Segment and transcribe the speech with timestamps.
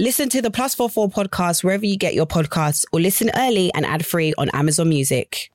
[0.00, 3.84] Listen to the Plus 44 podcast wherever you get your podcasts or listen early and
[3.84, 5.50] ad free on Amazon Music.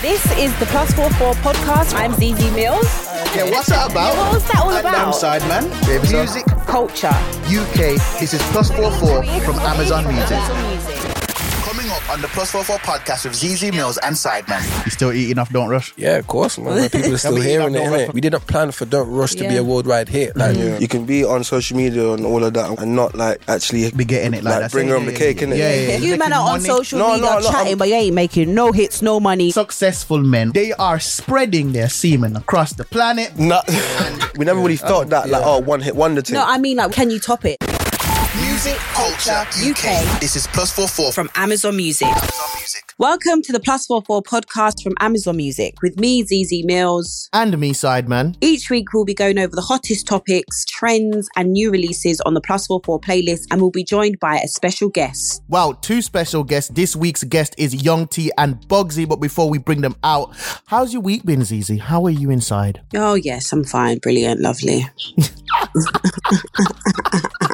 [0.00, 1.94] This is the Plus 44 podcast.
[1.94, 3.36] I'm Zeze Millz.
[3.36, 4.14] Yeah, what's that about?
[4.14, 4.94] Yeah, what's that all And about?
[4.94, 5.68] Damn side man.
[6.10, 7.08] Music Culture.
[7.52, 8.00] UK.
[8.18, 10.89] This is Plus 44 from Amazon Music.
[12.10, 14.84] On the Plus 44 podcast with Zeze Millz and Sideman.
[14.84, 15.94] You still eating off Don't Rush?
[15.96, 16.76] Yeah, of course, man.
[16.76, 18.12] Like, People are still hearing it, innit?
[18.12, 20.36] We didn't plan for Don't Rush to be a worldwide hit.
[20.36, 20.80] Like, Mm.
[20.80, 24.04] you can be on social media and all of that and not, like, actually Be
[24.04, 24.72] getting it like, like, that.
[24.72, 25.56] bring Yeah, home yeah, the cake, yeah, innit?
[25.58, 25.96] Yeah, yeah, yeah.
[25.98, 26.64] You man Making are on money.
[26.64, 29.52] social No, media no, no, chatting, I'm- but you ain't making no hits, no money.
[29.52, 33.38] Successful men, they are spreading their semen across the planet.
[33.38, 33.62] Nah,
[34.36, 36.34] we never really thought that, like, oh, one hit one wonder thing.
[36.34, 37.56] no, I mean, like, can you top it?
[38.62, 40.20] Music Culture UK.
[40.20, 42.06] This is Plus 44 from From Amazon Music.
[42.06, 42.82] Amazon Music.
[42.98, 47.30] Welcome to the Plus 44 podcast from Amazon Music with me, Zeze Millz.
[47.32, 48.36] And me, Sideman.
[48.42, 52.42] Each week, we'll be going over the hottest topics, trends, and new releases on the
[52.42, 55.42] Plus 44 playlist, and we'll be joined by a special guest.
[55.48, 56.68] Wow, two special guests.
[56.68, 59.08] This week's guest is Young T and Bugsey.
[59.08, 61.80] But before we bring them out, how's your week been, Zeze?
[61.80, 62.82] How are you inside?
[62.94, 64.00] Oh, yes, I'm fine.
[64.00, 64.38] Brilliant.
[64.38, 64.86] Lovely.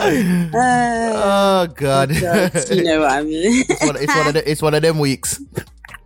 [0.54, 3.64] Oh God, it's, you know what I mean?
[3.82, 5.40] one, it's one of the, it's one of them weeks.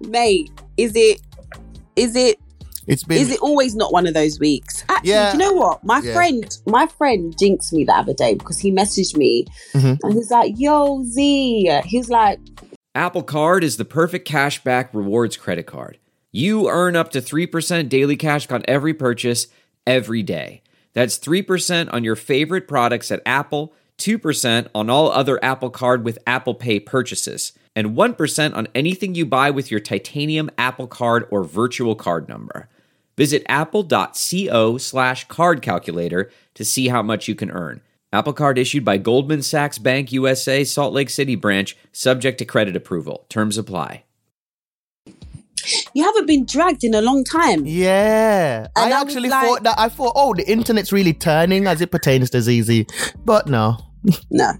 [0.00, 1.20] Mate, is it,
[1.96, 2.38] is it,
[2.86, 4.84] It's been is it always not one of those weeks?
[4.88, 5.32] Actually, Yeah.
[5.32, 5.84] do you know what?
[5.84, 6.14] My Yeah.
[6.14, 9.98] friend, my friend jinxed me the other day because he messaged me Mhm.
[10.02, 11.80] and he's like, yo, Z.
[11.84, 12.38] he's like,
[12.94, 15.98] Apple Card is the perfect cashback rewards credit card.
[16.32, 19.48] You earn up to 3% daily cash on every purchase
[19.86, 20.62] every day.
[20.92, 26.18] That's 3% on your favorite products at Apple, 2% on all other Apple Card with
[26.26, 31.44] Apple Pay purchases, and 1% on anything you buy with your titanium Apple Card or
[31.44, 32.68] virtual card number.
[33.16, 37.82] Visit apple.co slash card calculator to see how much you can earn.
[38.12, 42.74] Apple Card issued by Goldman Sachs Bank USA, Salt Lake City branch, subject to credit
[42.74, 43.26] approval.
[43.28, 44.04] Terms apply.
[45.94, 47.64] you haven't been dragged in a long time.
[47.66, 49.78] Yeah, I And I was actually like- thought that.
[49.78, 52.86] I thought, oh, the internet's really turning as it pertains to Zeze,
[53.24, 53.76] but no.
[54.30, 54.58] No,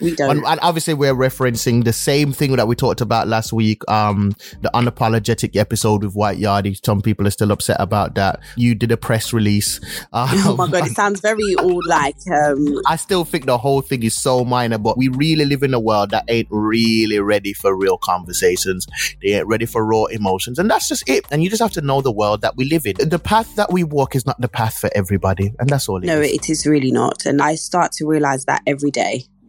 [0.00, 0.30] we don't.
[0.38, 3.82] And, and obviously, we're referencing the same thing that we talked about last week.
[3.88, 6.78] Um, the unapologetic episode with White Yardie.
[6.84, 8.40] Some people are still upset about that.
[8.56, 9.80] You did a press release.
[10.12, 13.80] Um, oh my god, it sounds very all like um I still think the whole
[13.80, 17.52] thing is so minor, but we really live in a world that ain't really ready
[17.52, 18.86] for real conversations.
[19.22, 20.58] They ain't ready for raw emotions.
[20.58, 21.24] And that's just it.
[21.30, 22.96] And you just have to know the world that we live in.
[23.08, 25.52] The path that we walk is not the path for everybody.
[25.58, 26.08] And that's all it is.
[26.08, 27.26] no, it is really not.
[27.26, 29.24] And I start to realize that every day.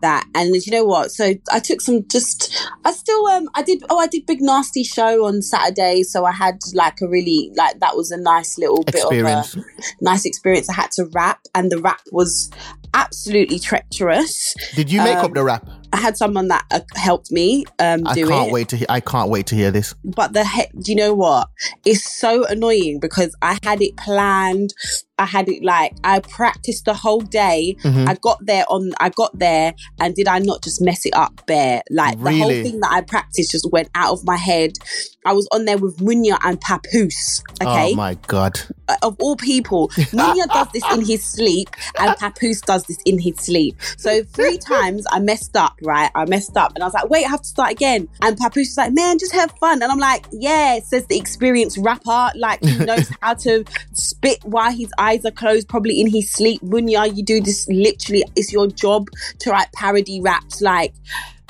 [0.00, 1.10] That and you know what?
[1.10, 2.54] So I took some just
[2.84, 6.32] I still um I did oh I did Big Narstie show on Saturday, so I
[6.32, 9.54] had like a really like that was a nice little Experience.
[9.54, 9.70] bit of
[10.00, 10.68] a nice experience.
[10.70, 12.50] I had to rap and the rap was
[12.94, 14.54] absolutely treacherous.
[14.74, 15.68] Did you make Um, up the rap?
[15.92, 18.52] I had someone that uh, helped me um do it I can't it.
[18.52, 19.94] wait to hear I can't wait to hear this.
[20.04, 21.48] but the he- do you know what
[21.86, 24.74] it's so annoying because i had it planned
[25.18, 28.06] i had it like i practiced the whole day Mhm.
[28.06, 31.44] i got there on i got there and did i not just mess it up
[31.46, 31.82] bare?
[31.90, 34.72] Like the whole thing that i practiced just went out of my head
[35.28, 38.60] i was on there with munya and papoose okay Oh my god.
[38.88, 41.68] Uh, of all people, Munya does this in his sleep
[41.98, 43.76] and Papoose does this in his sleep.
[43.96, 46.10] So three times I messed up, right?
[46.14, 48.08] I messed up and I was like, wait, I have to start again.
[48.22, 49.82] And Papoose was like, man, just have fun.
[49.82, 52.30] And I'm like, yeah, says the experienced rapper.
[52.36, 56.60] Like he knows how to spit while his eyes are closed, probably in his sleep.
[56.62, 59.08] Munya, you do this literally, it's your job
[59.40, 60.60] to write parody raps.
[60.60, 60.94] Like,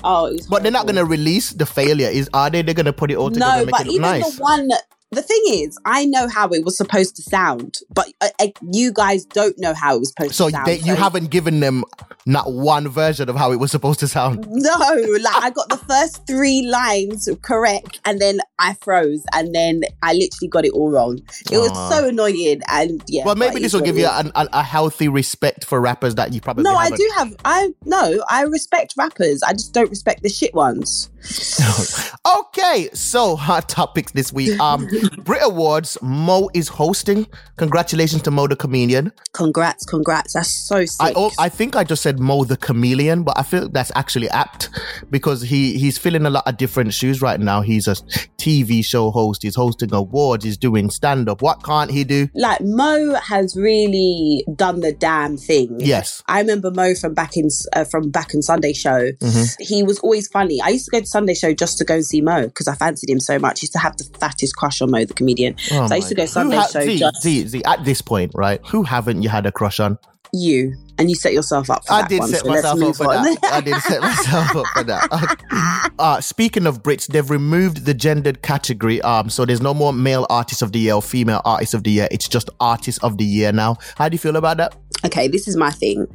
[0.05, 2.63] oh, But they're not gonna release the failure, is are they?
[2.63, 4.37] They're gonna put it all together No, and make but even nice.
[4.37, 4.71] the one.
[5.11, 8.93] The thing is, I know how it was supposed to sound, but uh, uh, you
[8.93, 10.67] guys don't know how it was supposed so to sound.
[10.67, 11.85] they, you haven't given them
[12.27, 14.47] not one version of how it was supposed to sound.
[14.59, 14.77] No,
[15.23, 20.13] like I got the first three lines correct, and then I froze, and then I
[20.13, 21.21] literally got it all wrong.
[21.51, 23.25] It was so annoying, and yeah.
[23.25, 26.41] Well, maybe this will give you an, a, a healthy respect for rappers that you
[26.41, 26.99] probably No, I haven't.
[26.99, 27.37] do have.
[27.45, 29.43] I no, I respect rappers.
[29.43, 31.09] I just don't respect the shit ones.
[32.39, 34.59] okay, so hot topics this week.
[34.61, 34.89] Um,
[35.25, 35.99] Brit Awards.
[36.03, 37.27] Mo is hosting.
[37.57, 39.13] Congratulations to Mo the comedian.
[39.33, 40.33] Congrats, congrats.
[40.35, 41.17] That's so sick.
[41.17, 44.69] I I think I just said Mo the chameleon, but I feel that's actually apt
[45.11, 47.61] because he he's filling a lot of different shoes right now.
[47.61, 47.95] He's a
[48.39, 49.43] TV show host.
[49.43, 50.45] He's hosting awards.
[50.45, 51.43] He's doing stand up.
[51.43, 52.29] What can't he do?
[52.35, 55.77] like Mo has really done the damn thing.
[55.81, 56.23] Yes.
[56.27, 59.13] I remember Mo from back in uh, from back in Sunday Show.
[59.21, 59.57] Mhm.
[59.61, 60.61] He was always funny.
[60.63, 62.75] I used to go to Sunday Show just to go and see Mo because I
[62.75, 63.59] fancied him so much.
[63.61, 65.55] I used to have the fattest crush on Mo, the comedian.
[65.73, 66.29] Oh so I used to go God.
[66.31, 67.23] Sunday ha- Show see, just.
[67.23, 68.61] see, see, at this point, right?
[68.69, 69.99] Who haven't you had a crush on?
[70.33, 72.29] you, and you set yourself up for I that did one.
[72.29, 73.25] set so let's myself up for on.
[73.25, 73.39] that.
[73.45, 75.93] I did set myself up for that.
[75.99, 79.01] Uh, speaking of Brits, they've removed the gendered category.
[79.01, 81.91] Um, so there's no more male artist of the year or female artist of the
[81.91, 82.09] year.
[82.11, 83.77] It's just artist of the year now.
[83.97, 84.77] How do you feel about that?
[85.05, 86.07] okay, this is my thing.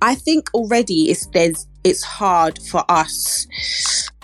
[0.00, 3.46] I think already it's there's it's hard for us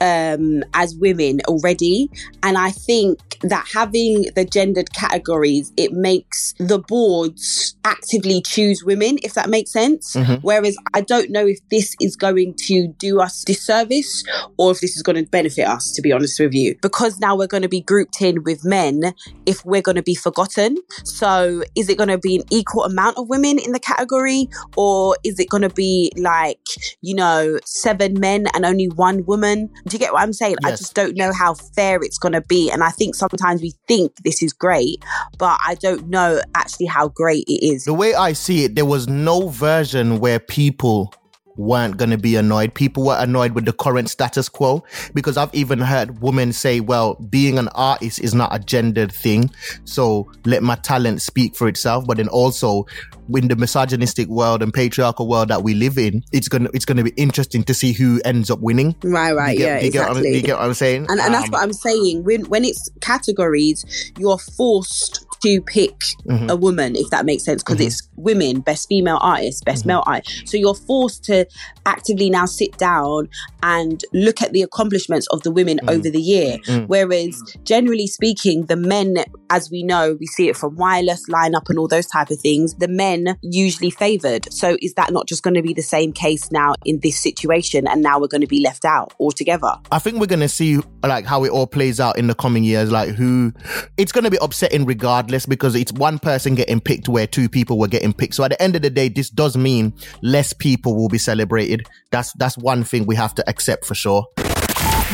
[0.00, 2.10] um as women already.
[2.42, 9.18] And i think that having the gendered categories it makes the boards actively choose women
[9.22, 10.14] if that makes sense.
[10.14, 10.40] Mhm.
[10.42, 14.24] whereas i don't know if this is going to do us disservice
[14.56, 16.74] or if this is going to benefit us to be honest with you.
[16.82, 19.14] Because now we're going to be grouped in with men
[19.46, 20.76] if we're going to be forgotten.
[21.04, 24.48] So is it going to be an equal amount of women in the category?
[24.76, 26.60] Or is it going to be like
[27.02, 29.70] you know seven men and only one woman?
[29.86, 30.56] do you get what i'm saying?
[30.62, 33.72] I just don't know how fair it's going to be and i think sometimes we
[33.88, 35.02] think this is great
[35.38, 37.84] but i don't know actually how great it is.
[37.84, 41.14] The way I see it, there was no version where people
[41.56, 42.74] weren't going to be annoyed.
[42.74, 44.84] People were annoyed with the current status quo
[45.14, 49.50] because I've even heard women say, well, being an artist is not a gendered thing.
[49.84, 52.06] So let my talent speak for itself.
[52.06, 52.86] But then also
[53.34, 56.84] in the misogynistic world and patriarchal world that we live in, it's going to, it's
[56.84, 58.94] going to be interesting to see who ends up winning.
[59.02, 61.06] right right get, yeah do you get what I'm- exactly you get what I'm saying?
[61.08, 62.24] And, and that's Um, what I'm saying.
[62.24, 65.94] When when it's categories, you're forced to pick
[66.28, 66.50] Mhm.
[66.50, 67.86] a woman, if that makes sense, because Mhm.
[67.86, 69.88] it's women, best female artist, best Mhm.
[69.88, 70.48] male artist.
[70.48, 71.46] So you're forced to
[71.86, 73.28] actively now sit down
[73.62, 75.90] and look at the accomplishments of the women Mhm.
[75.94, 76.58] over the year.
[76.66, 76.86] Mm.
[76.86, 79.16] Whereas generally speaking, the men,
[79.50, 82.74] as we know, we see it from wireless lineup and all those type of things,
[82.78, 84.52] the men usually favored.
[84.52, 87.86] So is that not just going to be the same case now in this situation?
[87.86, 89.72] And now we're going to be left out altogether.
[89.92, 92.90] I think we're gonna see like how it all plays out in the coming years.
[92.90, 93.52] Like who,
[93.96, 97.88] it's gonna be upsetting regardless because it's one person getting picked where two people were
[97.88, 98.34] getting picked.
[98.34, 99.92] So at the end of the day, this does mean
[100.22, 101.86] less people will be celebrated.
[102.10, 104.26] That's that's one thing we have to accept for sure.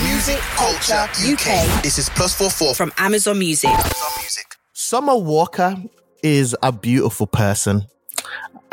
[0.02, 1.82] Music Culture UK.
[1.82, 3.70] This is plus four four from From Amazon Music.
[3.70, 4.46] Amazon Music.
[4.72, 5.76] Summer Walker
[6.22, 7.86] is a beautiful person,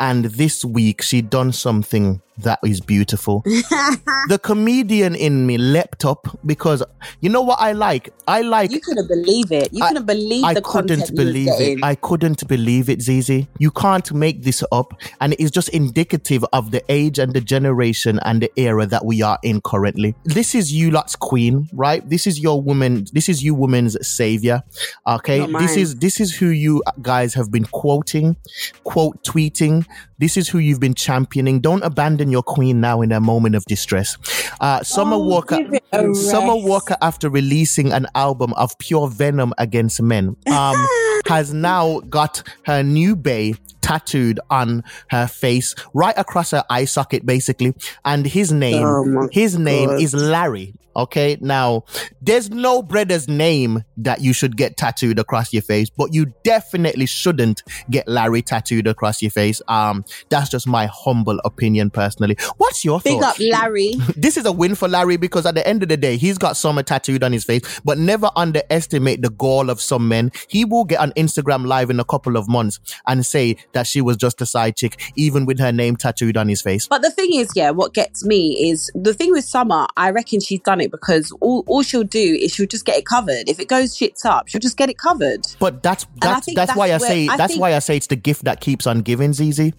[0.00, 3.40] and this week she done something that is beautiful.
[3.44, 6.84] the comedian in me leapt up because
[7.20, 8.10] you know what I like.
[8.28, 9.72] I like You couldn't believe it.
[9.72, 11.80] You I- couldn't believe I the couldn't believe it.
[11.82, 13.48] I couldn't believe it, Zeze.
[13.58, 14.94] You can't make this up.
[15.20, 19.04] And it is just indicative of the age and the generation and the era that
[19.04, 20.14] we are in currently.
[20.24, 22.08] This is you lot's queen, right?
[22.08, 23.06] This is your woman.
[23.12, 24.62] This is you woman's savior.
[25.08, 25.44] Okay.
[25.58, 28.36] This is, this is who you guys have been quoting,
[28.84, 29.86] quote tweeting.
[30.18, 31.60] This is who you've been championing.
[31.60, 34.16] Don't abandon your queen now in a moment of distress.
[34.60, 36.56] Uh, Summer Oh, Walker, give it a Summer.
[36.56, 40.86] Walker, after releasing an album of pure venom against men, um,
[41.26, 43.54] has now got her new bay
[43.88, 47.74] tattooed on her face, right across her eye socket, basically.
[48.04, 50.02] And his name, Oh his name God.
[50.02, 50.74] is Larry.
[50.96, 51.84] Okay, now
[52.20, 57.06] there's no brother's name that you should get tattooed across your face, but you definitely
[57.06, 59.62] shouldn't get Larry tattooed across your face.
[59.68, 62.36] Um, that's just my humble opinion, personally.
[62.56, 63.38] What's your Big thoughts?
[63.40, 63.92] up Larry.
[64.16, 66.56] this is a win for Larry because at the end of the day, he's got
[66.56, 70.32] summer tattooed on his face, but never underestimate the gall of some men.
[70.48, 74.00] He will get on Instagram live in a couple of months and say that she
[74.00, 76.86] was just a side chick, even with her name tattooed on his face.
[76.88, 80.40] But the thing is, yeah, what gets me is the thing with Summer, I reckon
[80.40, 83.48] she's done it because all, all she'll do is she'll just get it covered.
[83.48, 85.46] If it goes shits up, she'll just get it covered.
[85.58, 88.06] But that's that's that's, that's why I say I that's think- why I say it's
[88.08, 89.72] the gift that keeps on giving, Zeze.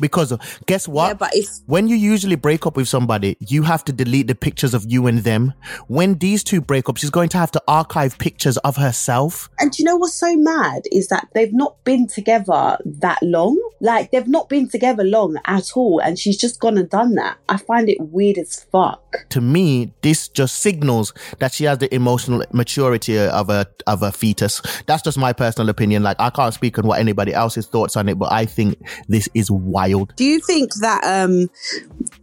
[0.00, 1.08] Because uh, guess what?
[1.08, 4.34] Yeah, but it's when you usually break up with somebody, you have to delete the
[4.34, 5.52] pictures of you and them.
[5.88, 9.48] When these two break up, she's going to have to archive pictures of herself.
[9.58, 13.41] and do you know what's so mad is that they've not been together that long.
[13.80, 17.38] Like they've not been together long at all, and she's just gone and done that.
[17.48, 19.26] I find it weird as fuck.
[19.30, 24.12] to me, this just signals that she has the emotional maturity of a of a
[24.12, 24.62] fetus.
[24.86, 26.02] That's just my personal opinion.
[26.02, 29.28] Like I can't speak on what anybody else's thoughts on it, but I think this
[29.34, 30.14] is wild.
[30.16, 31.50] Do you think that um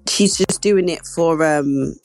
[0.08, 1.96] she's just doing it for um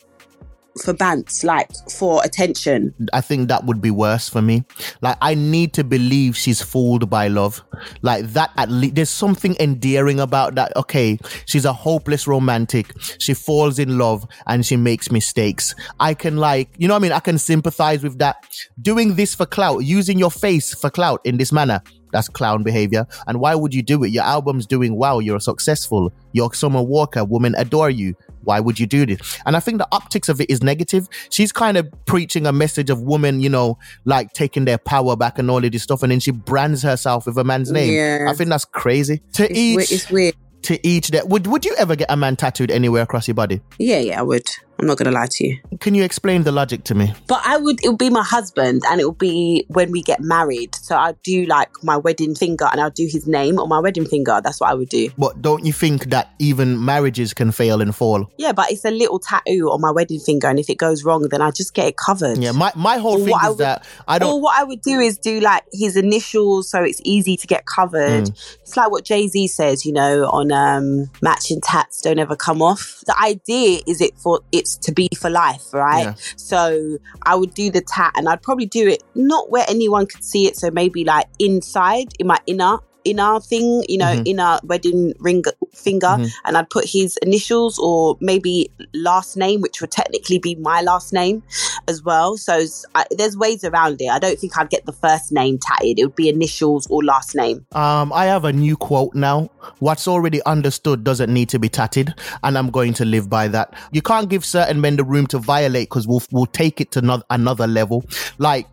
[0.83, 2.95] for bants, like for attention?
[3.13, 4.65] I think that would be worse for me.
[5.01, 7.63] Like I need to believe she's fooled by love.
[8.03, 10.77] Like that at least there's something endearing about that.
[10.77, 12.93] Okay, she's a hopeless romantic.
[13.19, 15.75] She falls in love and she makes mistakes.
[16.01, 17.13] I can like, you know what I mean?
[17.13, 18.37] I can sympathize with that.
[18.81, 21.83] Doing this for clout, using your face for clout in this manner.
[22.15, 23.07] That's clown behavior.
[23.27, 24.09] And why would you do it?
[24.11, 25.21] Your album's doing well.
[25.21, 26.13] You're successful.
[26.33, 27.25] You're Summer Walker.
[27.25, 28.15] Women adore you.
[28.45, 29.39] Why would you do this?
[29.47, 31.09] And I think the optics of it is negative.
[31.31, 35.39] She's kind of preaching a message of women, you know, like taking their power back
[35.41, 36.03] and all of this stuff.
[36.05, 37.93] And then she brands herself with a man's name.
[37.93, 38.27] Yeah.
[38.29, 39.21] I think that's crazy.
[39.33, 40.35] To It's, each, weird, it's weird.
[40.63, 43.61] to each that Would Would you ever get a man tattooed anywhere across your body?
[43.79, 44.49] Yeah, yeah, I would.
[44.85, 45.59] I'm not gonna lie to you.
[45.81, 47.15] Can you explain the logic to me?
[47.27, 50.21] But I would, it would be my husband and it would be when we get
[50.21, 50.75] married.
[50.75, 54.05] So I'd do like my wedding finger and I'll do his name on my wedding
[54.05, 54.43] finger.
[54.45, 55.09] That's what I would do.
[55.17, 58.31] But don't you think that even marriages can fail and fall?
[58.37, 60.49] Yeah, but it's a little tattoo on my wedding finger.
[60.49, 62.37] And if it goes wrong, then I just get it covered.
[62.37, 64.29] Yeah, my, my whole Or thing is would- that I don't.
[64.29, 67.65] Well, what I would do is do like his initials so it's easy to get
[67.65, 68.25] covered.
[68.25, 68.57] Mm.
[68.61, 72.61] It's like what Jay Z says, you know, on um, matching tats don't ever come
[72.61, 73.03] off.
[73.07, 76.07] The idea is it for it's to be for life, right?
[76.07, 76.15] Yeah.
[76.37, 80.25] So I would do the tat and I'd probably do it not where anyone could
[80.25, 80.57] see it.
[80.57, 84.23] So maybe like inside in my inner inner thing, you know, Mhm.
[84.27, 85.43] inner wedding ring
[85.75, 86.31] finger, Mhm.
[86.45, 91.13] and I'd put his initials or maybe last name, which would technically be my last
[91.13, 91.43] name
[91.89, 92.37] as well.
[92.37, 94.09] So I, there's ways around it.
[94.09, 95.99] I don't think I'd get the first name tatted.
[95.99, 97.67] It would be initials or last name.
[97.73, 99.51] Um, I have a new quote now.
[99.81, 103.73] What's already understood doesn't need to be tatted, and I'm going to live by that.
[103.93, 107.03] You can't give certain men the room to violate because we'll we'll take it to
[107.03, 108.05] no- another level.
[108.39, 108.67] Like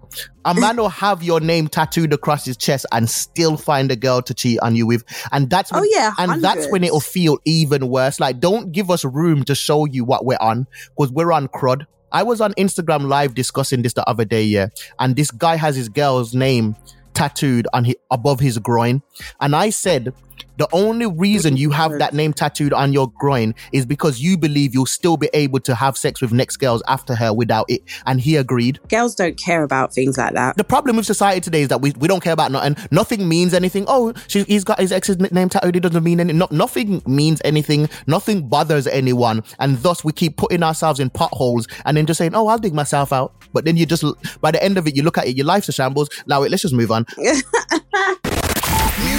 [0.45, 4.21] a man will have your name tattooed across his chest and still find a girl
[4.21, 6.99] to cheat on you with, and that's oh, when, Oh, yeah, and that's when it'll
[6.99, 8.19] feel even worse.
[8.19, 11.85] Like, don't give us room to show you what we're on because we're on crud.
[12.11, 14.67] I was on Instagram live discussing this the other day, yeah,
[14.99, 16.75] and this guy has his girl's name
[17.13, 19.01] tattooed on his, above his groin,
[19.39, 20.13] and I said.
[20.57, 24.73] The only reason you have that name tattooed on your groin is because you believe
[24.73, 27.81] you'll still be able to have sex with next girls after her without it.
[28.05, 28.79] And he agreed.
[28.89, 30.57] Girls don't care about things like that.
[30.57, 32.75] The problem with society today is that we, we don't care about nothing.
[32.91, 33.85] Nothing means anything.
[33.87, 35.75] Oh, she, he's got his ex's name tattooed.
[35.75, 36.37] It doesn't mean anything.
[36.37, 37.89] No, nothing means anything.
[38.07, 39.43] Nothing bothers anyone.
[39.59, 42.73] And thus we keep putting ourselves in potholes and then just saying, oh, I'll dig
[42.73, 43.33] myself out.
[43.53, 44.03] But then you just,
[44.41, 46.09] by the end of it, you look at it, your life's a shambles.
[46.25, 47.05] Now, wait, let's just move on.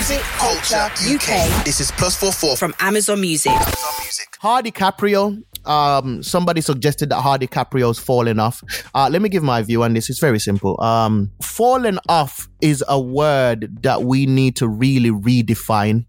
[0.03, 1.65] Music Culture UK.
[1.65, 3.53] This is plus four four from From Amazon Music.
[3.53, 4.27] Amazon Music.
[4.41, 5.41] Hardy Caprio.
[5.65, 8.65] Um, somebody suggested that Hardy Caprio's fallen off.
[8.97, 10.11] Uh, let me give my view on this.
[10.11, 10.83] It's very simple.
[10.83, 16.07] Um, fallen off is a word that we need to really redefine.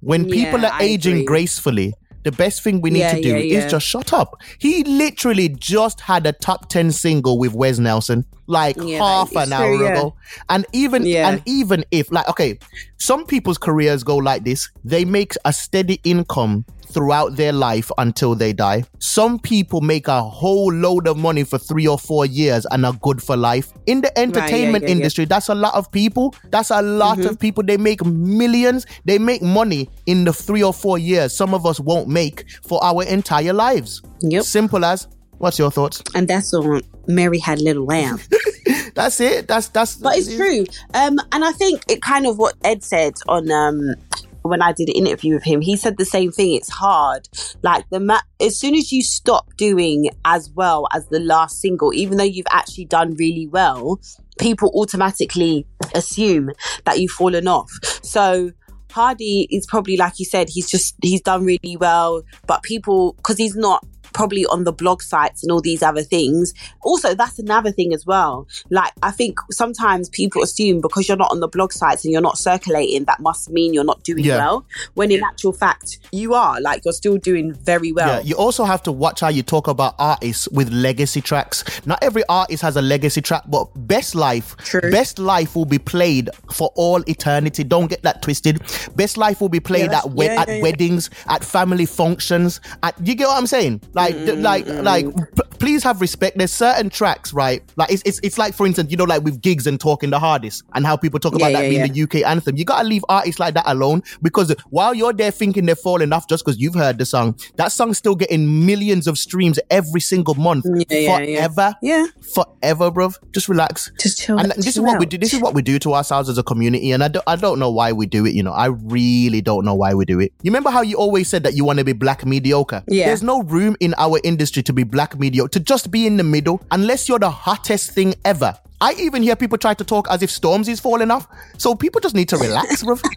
[0.00, 1.24] When people Yeah, are I aging agree.
[1.24, 3.68] gracefully, the best thing we need Yeah, to do yeah, is yeah.
[3.68, 4.40] just shut up.
[4.58, 9.76] He literally just had a top 10 single with Wes Nelson like half an hour
[9.76, 10.14] true, ago.
[10.48, 12.58] And even and even if like okay,
[12.98, 14.70] some people's careers go like this.
[14.84, 18.84] They make a steady income throughout their life until they die.
[18.98, 22.92] Some people make a whole load of money for 3 or 4 years and are
[23.02, 23.72] good for life.
[23.86, 24.96] In the entertainment yeah, yeah.
[24.96, 26.34] industry, that's a lot of people.
[26.50, 27.28] That's a lot Mm-hmm.
[27.28, 27.62] of people.
[27.62, 28.86] They make millions.
[29.04, 32.82] They make money in the 3 or 4 years some of us won't make for
[32.84, 34.02] our entire lives.
[34.20, 34.44] Yep.
[34.44, 35.08] Simple as
[35.38, 36.00] What's your thoughts?
[36.14, 38.20] And that's on Mary Had Little Lamb.
[38.94, 39.48] That's it.
[39.48, 39.96] That's that's.
[39.96, 40.66] But it's true.
[40.94, 43.94] Um, and I think it kind of what Ed said on um
[44.42, 45.60] when I did an interview with him.
[45.60, 46.54] He said the same thing.
[46.54, 47.28] It's hard.
[47.62, 51.94] Like the ma- as soon as you stop doing as well as the last single,
[51.94, 54.00] even though you've actually done really well,
[54.38, 56.50] people automatically assume
[56.84, 57.70] that you've fallen off.
[58.02, 58.52] So
[58.90, 63.38] Hardy is probably like you said, he's just he's done really well, but people because
[63.38, 66.54] he's not probably on the blog sites and all these other things.
[66.82, 68.46] Also, that's another thing as well.
[68.70, 72.22] Like I think sometimes people assume because you're not on the blog sites and you're
[72.22, 74.38] not circulating, that must mean you're not doing Yeah.
[74.38, 74.66] well.
[74.94, 76.60] When in actual fact, you are.
[76.60, 78.08] Like you're still doing very well.
[78.08, 81.64] Yeah, you also have to watch how you talk about artists with legacy tracks.
[81.86, 84.90] Not every artist has a legacy track, but Best Life, True.
[84.90, 87.64] Best Life will be played for all eternity.
[87.64, 88.60] Don't get that twisted.
[88.96, 90.62] Best Life will be played at yeah, at yeah, yeah.
[90.62, 92.60] weddings, at family functions.
[92.82, 93.82] At you get what I'm saying?
[93.92, 95.06] Like, th- like, like.
[95.16, 96.36] p- please have respect.
[96.36, 97.62] There's certain tracks, right?
[97.76, 100.18] Like it's, it's it's like for instance, you know, like with Giggs and talking the
[100.18, 102.56] hardest, and how people talk Yeah, about that yeah, being the UK anthem.
[102.56, 106.26] You gotta leave artists like that alone because while you're there thinking they're falling off
[106.28, 110.34] just because you've heard the song, that song's still getting millions of streams every single
[110.34, 111.36] month Yeah, yeah, yeah.
[111.46, 111.74] forever.
[111.80, 112.06] Yeah.
[112.34, 113.14] Forever, bruv.
[113.32, 113.92] Just relax.
[114.00, 114.38] Just chill.
[114.40, 115.16] And this is what we do.
[115.16, 117.60] This is what we do to ourselves as a community, and I don't, I don't
[117.60, 118.34] know why we do it.
[118.34, 120.32] You know, I really don't know why we do it.
[120.42, 122.82] You remember how you always said that you want to be black mediocre?
[122.88, 123.06] Yeah.
[123.06, 126.24] There's no room in our industry to be black media, to just be in the
[126.24, 128.56] middle, unless you're the hottest thing ever.
[128.80, 131.28] I even hear people try to talk as if Stormzy's falling off.
[131.56, 133.00] So people just need to relax, bruv.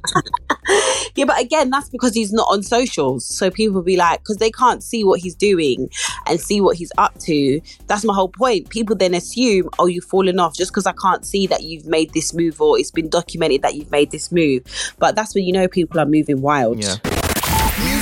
[1.16, 3.26] Yeah, but again, that's because he's not on socials.
[3.26, 5.90] So people be like, because they can't see what he's doing
[6.28, 7.62] and see what he's up to.
[7.88, 8.70] That's my whole point.
[8.70, 12.14] People then assume, oh, you've fallen off just because I can't see that you've made
[12.14, 14.64] this move or it's been documented that you've made this move.
[15.00, 16.84] But that's when you know people are moving wild.
[16.84, 17.15] Yeah.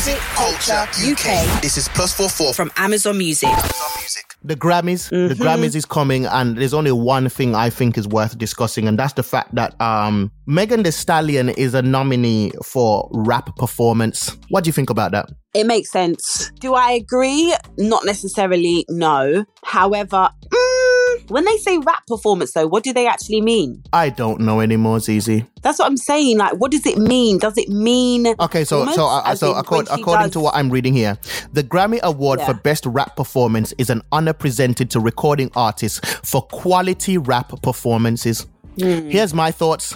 [0.06, 1.62] Music Culture UK.
[1.62, 3.48] This is plus four four from From Amazon Music.
[3.48, 4.26] Amazon Music.
[4.44, 8.38] The Grammys, the Grammys is coming, and there's only one thing I think is worth
[8.38, 13.56] discussing, and that's the fact that um, Megan Thee Stallion is a nominee for rap
[13.56, 14.36] performance.
[14.50, 15.30] What do you think about that?
[15.54, 16.52] It makes sense.
[16.60, 17.56] Do I agree?
[17.78, 19.46] Not necessarily, no.
[19.64, 20.83] However, mm,
[21.28, 23.84] when they say rap performance, though, what do they actually mean?
[23.94, 25.48] I don't know anymore, Zeze.
[25.62, 26.38] That's what I'm saying.
[26.38, 27.38] Like, what does it mean?
[27.38, 28.28] Does it mean.
[28.40, 31.18] Okay, so so uh, so in according, according does- to what I'm reading here,
[31.54, 32.48] the Grammy Award Yeah.
[32.48, 38.46] for Best Rap Performance is an honor presented to recording artists for quality rap performances.
[38.80, 39.10] Hmm.
[39.10, 39.96] Here's my thoughts.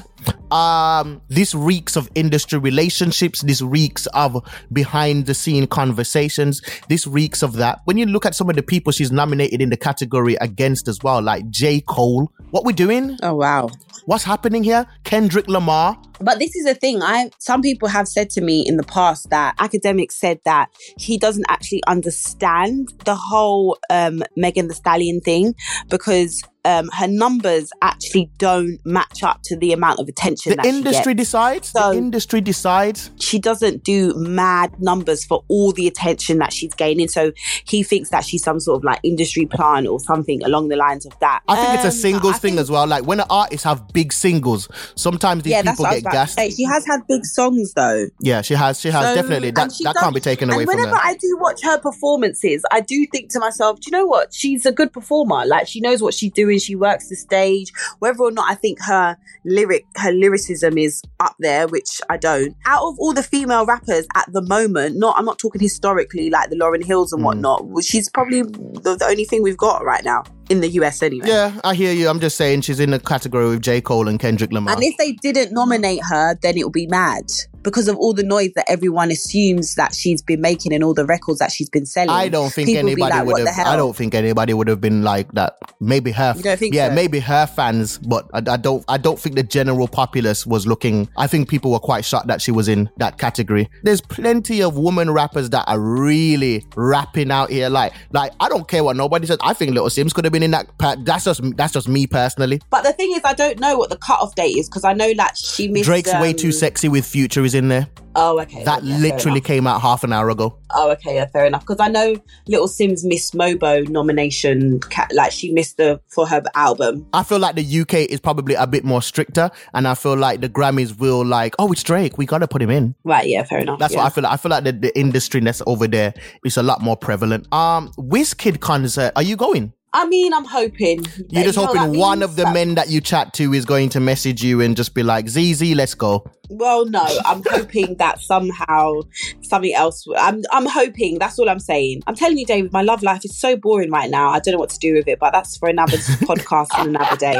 [0.52, 3.42] Um, this reeks of industry relationships.
[3.42, 4.38] This reeks of
[4.72, 6.62] behind the scene conversations.
[6.90, 7.82] This reeks of that.
[7.86, 11.00] When you look at some of the people she's nominated in the category against as
[11.04, 11.82] well, like J.
[11.82, 12.32] Cole.
[12.52, 13.18] What we doing?
[13.22, 13.70] Oh, wow.
[14.06, 14.86] What's happening here?
[15.04, 15.98] Kendrick Lamar.
[16.20, 17.02] But this is the thing.
[17.02, 21.18] I some people have said to me in the past that academics said that he
[21.18, 25.54] doesn't actually understand the whole um, Megan Thee Stallion thing
[25.90, 30.66] because um, her numbers actually don't match up to the amount of attention The that
[30.66, 31.70] she industry decides.
[31.70, 33.10] So- the industry decides.
[33.22, 37.08] She doesn't do mad numbers for all the attention that she's gaining.
[37.08, 37.32] So
[37.66, 41.06] he thinks that she's some sort of like industry plant or something along the lines
[41.06, 41.42] of that.
[41.48, 42.86] I think it's a Um, singles thing think- as well.
[42.86, 46.28] Like when artists have big singles, sometimes these Yeah, people what I was get about
[46.28, 46.58] to gassed.
[46.58, 48.08] She has had big songs though.
[48.20, 48.80] Yeah, she has.
[48.80, 49.52] She has So- definitely.
[49.52, 50.96] That that does- can't be taken away and whenever.
[50.96, 54.34] I do watch her performances, I do think to myself, do you know what?
[54.34, 55.46] She's a good performer.
[55.46, 56.60] Like she knows what she's doing.
[56.60, 57.72] She works the stage.
[58.00, 62.56] Whether or not I think her lyric, her lyricism is up there, which I don't.
[62.66, 66.50] Out of all the female rappers at the moment, not I'm not talking historically like
[66.50, 67.26] the Lauren Hills and hmm.
[67.26, 67.66] whatnot.
[67.84, 71.28] She's probably the, the only thing we've got right now in the US anyway.
[71.28, 72.10] yeah, I hear you.
[72.10, 73.82] I'm just saying she's in the category with J.
[73.82, 74.74] Cole and Kendrick Lamar.
[74.74, 77.26] And if they didn't nominate her, then it would be mad
[77.68, 81.06] because of all the noise that everyone assumes that she's been making and all the
[81.06, 82.10] records that she's been selling.
[82.10, 83.68] I don't think anybody like, would have.
[83.68, 85.58] I don't think anybody would have been like that.
[85.82, 86.34] Maybe her.
[86.38, 86.96] You don't think yeah, so?
[86.96, 88.86] maybe her fans, but I, I don't.
[88.88, 91.10] I don't think the general populace was looking.
[91.18, 93.70] I think people were quite shocked that she was in that category.
[93.84, 97.70] There's plenty of woman rappers that are really rapping out here.
[97.70, 99.40] Like, like I don't care what nobody says.
[99.42, 100.70] I think Little Simz could have been in that.
[101.04, 102.62] That's just that's just me personally.
[102.70, 105.14] But the thing is, I don't know what the cutoff date is because I know
[105.16, 105.84] that she missed.
[105.84, 107.88] Drake's way um, too sexy with Future is in there.
[108.16, 108.64] Oh, okay.
[108.64, 110.58] That yeah, literally came out half an hour ago.
[110.72, 111.62] Oh, okay, yeah, fair enough.
[111.62, 112.16] Because I know
[112.48, 114.80] Little Simz missed Mobo nomination,
[115.12, 117.06] like she missed the for her album.
[117.14, 120.42] I feel like the UK is probably a bit more stricter, and I feel like
[120.42, 122.96] the Grammys will like, oh, it's Drake, we gotta put him in.
[123.04, 123.28] Right?
[123.28, 123.78] Yeah, fair enough.
[123.80, 124.00] That's yeah.
[124.00, 124.34] what I feel like.
[124.34, 127.52] I feel like the, the industry that's over there is a lot more prevalent.
[127.54, 129.74] Um, Wizkid concert, are you going?
[129.94, 131.06] I mean, I'm hoping.
[131.30, 133.66] You're just You know, hoping one of the that- men that you chat to is
[133.66, 136.24] going to message you and just be like, Zeze, let's go.
[136.50, 139.02] Well, no, I'm hoping that somehow
[139.42, 140.06] something else.
[140.18, 141.20] I'm I'm hoping.
[141.20, 142.04] That's all I'm saying.
[142.08, 144.30] I'm telling you, David, my love life is so boring right now.
[144.30, 147.18] I don't know what to do with it, but that's for another podcast and another
[147.18, 147.40] day.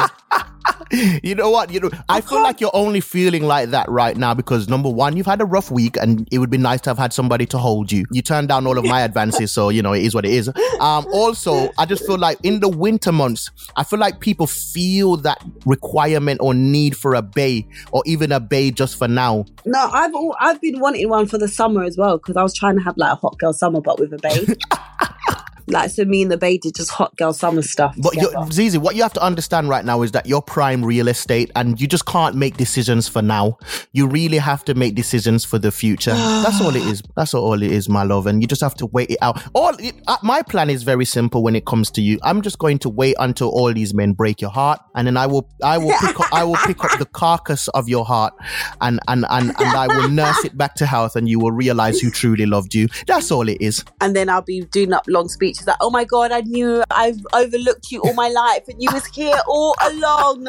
[0.92, 1.72] You know what?
[1.72, 5.18] You know, I feel like you're only feeling like that right now because number one,
[5.18, 7.58] you've had a rough week, and it would be nice to have had somebody to
[7.58, 8.06] hold you.
[8.12, 10.48] You turned down all of my advances, so you know it is what it is.
[10.80, 15.18] Um, also, I just feel like in the winter months, I feel like people feel
[15.18, 19.46] that requirement or need for a bay or even a bay just for now.
[19.66, 22.78] No, I've I've been wanting one for the summer as well because I was trying
[22.78, 24.58] to have like a hot girl summer, but with a babe.
[25.68, 27.96] like so, me and the baby did just hot girl summer stuff.
[27.98, 31.52] But Zeze, what you have to understand right now is that you're prime real estate
[31.56, 33.58] and you just can't make decisions for now.
[33.92, 36.12] You really have to make decisions for the future.
[36.44, 37.02] That's all it is.
[37.16, 38.28] That's all it is, my love.
[38.28, 39.42] And you just have to wait it out.
[39.54, 42.20] All it, uh, my plan is very simple when it comes to you.
[42.24, 45.28] I'm just going to wait until all these men break your heart, and then I
[45.28, 48.34] will, I will pick up, I will pick up the carcass of your heart,
[48.82, 52.00] and and and and I will nurse it back to health, and you will realize
[52.00, 52.88] who truly loved you.
[53.08, 53.84] That's all it is.
[54.02, 57.26] and then I'll be doing up long speeches like, "Oh my god, I knew I've
[57.34, 60.48] overlooked you all my life, and you was here all along."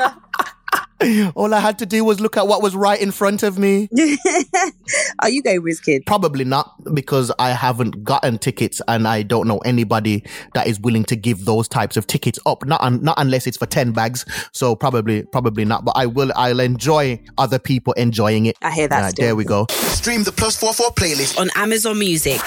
[1.36, 3.88] All I had to do was look at what was right in front of me.
[5.20, 6.04] Are you going Wizkid?
[6.06, 11.04] Probably not because I haven't gotten tickets and I don't know anybody that is willing
[11.04, 12.64] to give those types of tickets up.
[12.66, 14.24] Not un- not unless it's for ten bags.
[14.52, 15.84] So probably probably not.
[15.84, 16.32] But I will.
[16.34, 18.56] I'll enjoy other people enjoying it.
[18.60, 19.66] I hear that Uh, there we go.
[19.70, 22.40] Stream the Plus 44 playlist on Amazon Music.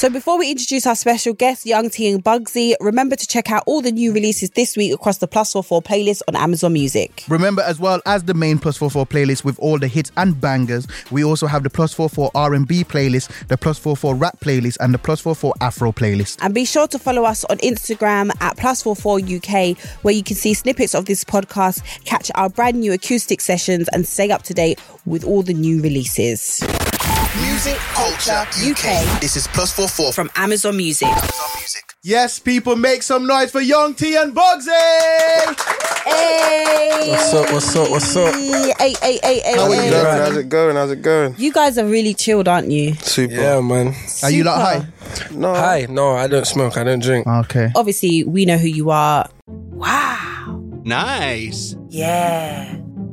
[0.00, 3.64] So before we introduce our special guest, Young T and Bugsey, remember to check out
[3.66, 7.22] all the new releases this week across the Plus 44 playlist on Amazon Music.
[7.28, 10.86] Remember, as well as the main Plus 44 playlist with all the hits and bangers,
[11.10, 14.98] we also have the Plus 44 R&B playlist, the Plus 44 rap playlist, and the
[14.98, 16.38] Plus 44 Afro playlist.
[16.40, 20.94] And be sure to follow us on Instagram at plus44UK, where you can see snippets
[20.94, 25.24] of this podcast, catch our brand new acoustic sessions, and stay up to date with
[25.24, 26.64] all the new releases.
[27.38, 29.20] Music Culture UK.
[29.20, 31.06] This is Plus 44 From Amazon Music.
[31.06, 31.84] Amazon Music.
[32.02, 35.54] Yes, people, make some noise for Young T and Bugsey.
[36.04, 37.10] Hey.
[37.10, 37.52] What's up?
[37.52, 37.90] What's up?
[37.90, 38.34] What's up?
[38.34, 39.84] Hey, hey, hey, hey, How are hey.
[39.84, 40.16] you Going?
[40.16, 40.76] How's it going?
[40.76, 41.34] How's it going?
[41.38, 42.94] You guys are really chilled, aren't you?
[42.94, 43.34] Super.
[43.34, 43.92] Yeah, man.
[43.94, 44.26] Super.
[44.26, 44.86] Are you not high?
[45.30, 45.54] No.
[45.54, 45.86] Hi.
[45.88, 46.76] No, I don't smoke.
[46.76, 47.26] I don't drink.
[47.28, 47.68] Okay.
[47.76, 49.28] Obviously, we know who you are.
[49.46, 50.60] Wow.
[50.84, 51.76] Nice.
[51.90, 52.76] Yeah.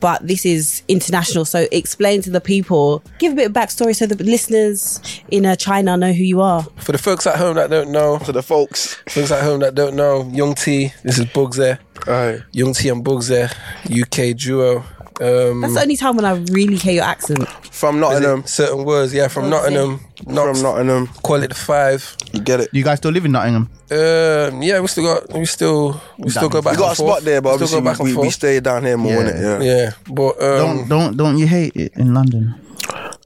[0.00, 4.06] But this is international, so explain to the people, give a bit of backstory so
[4.06, 6.62] the listeners in uh, China know who you are.
[6.76, 8.94] For the folks at home that don't know, for the folks.
[9.08, 11.78] folks at home that don't know, Young T, this is Bugs there.
[12.06, 12.40] Aye.
[12.52, 13.50] Young T and Bugs there,
[13.84, 14.84] UK duo.
[15.20, 17.46] Um, That's the only time when I really hear your accent.
[17.72, 18.44] From Nottingham.
[18.46, 19.50] certain words, yeah, from Okay.
[19.74, 20.00] Nottingham.
[20.26, 21.06] Knox, From Nottingham.
[21.22, 22.16] Call it the five.
[22.32, 22.68] You get it.
[22.72, 23.68] You guys still live in Nottingham?
[23.90, 26.72] Um, yeah, we still got, we still, we still go back.
[26.72, 27.10] We got a forth.
[27.18, 28.34] spot there, but We still obviously go back and we, we, we forth.
[28.34, 29.22] stay down here more, Yeah.
[29.30, 29.64] innit?
[29.64, 29.74] Yeah.
[29.74, 32.54] Yeah, but um, don't don't don't you hate it in London?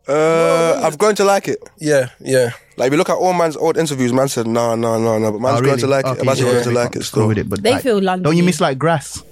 [0.08, 1.58] Uh, I've grown to like it.
[1.78, 2.50] yeah, yeah.
[2.76, 5.30] Like, if you look at all man's old interviews, man said, nah, nah, nah, nah.
[5.30, 6.24] But man's Oh, grown to like Okay, it.
[6.24, 7.28] Man's yeah, grown to like it cool still.
[7.28, 8.24] with it, but They like, feel London.
[8.24, 9.22] Don't you miss like grass?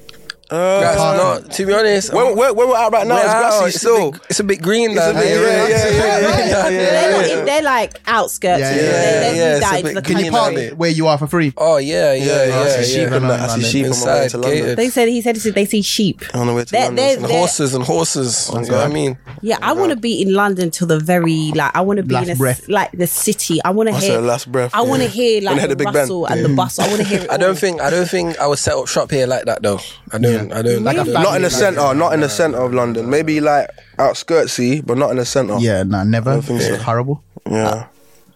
[0.50, 0.98] Uh, That's
[1.44, 3.64] not, to be honest, where, where, where we're at right now we're is out, grassy
[3.66, 4.08] it's, still.
[4.08, 6.70] a bit, it's a bit green It's down a bit- yeah, yeah, yeah, yeah, yeah,
[6.70, 8.60] they're, not they're like outskirts.
[8.60, 10.10] Yeah, you know, yeah, they, they yeah, moved it's out a into bit- the can
[10.10, 10.66] Can you you country.
[10.68, 11.52] park where you are for free?
[11.56, 12.82] Oh yeah, yeah, yeah, I yeah.
[12.82, 13.40] see sheep and that.
[13.50, 14.76] I see sheep on my way Inside, to London.
[14.76, 16.22] They said he said they see sheep.
[16.34, 17.22] On the way to They're- London.
[17.22, 18.50] they're- horses and horses.
[18.52, 19.18] You know what I mean?
[19.42, 21.74] Yeah, I want to be in London till the very like.
[21.76, 22.68] I want to be in a, s- breath.
[22.68, 23.60] like the city.
[23.64, 24.72] I want to hear said last breath.
[24.74, 26.08] I want to hear like hear the, the Big Ben.
[26.10, 26.84] and the bustle.
[26.84, 27.20] I want to hear.
[27.20, 29.62] It I don't think I don't think I would set up shop here like that
[29.62, 29.78] though.
[30.10, 30.39] I don't.
[30.52, 30.84] I don't.
[30.84, 32.72] Like a I don't- family Not in the like- centre, not in the centre of
[32.74, 33.10] London.
[33.10, 35.56] Maybe like outskirtsy, but not in the centre.
[35.58, 36.32] Yeah, nah, never.
[36.34, 36.74] don't think so.
[36.74, 37.22] It's horrible.
[37.48, 37.68] Yeah.
[37.68, 37.84] Uh,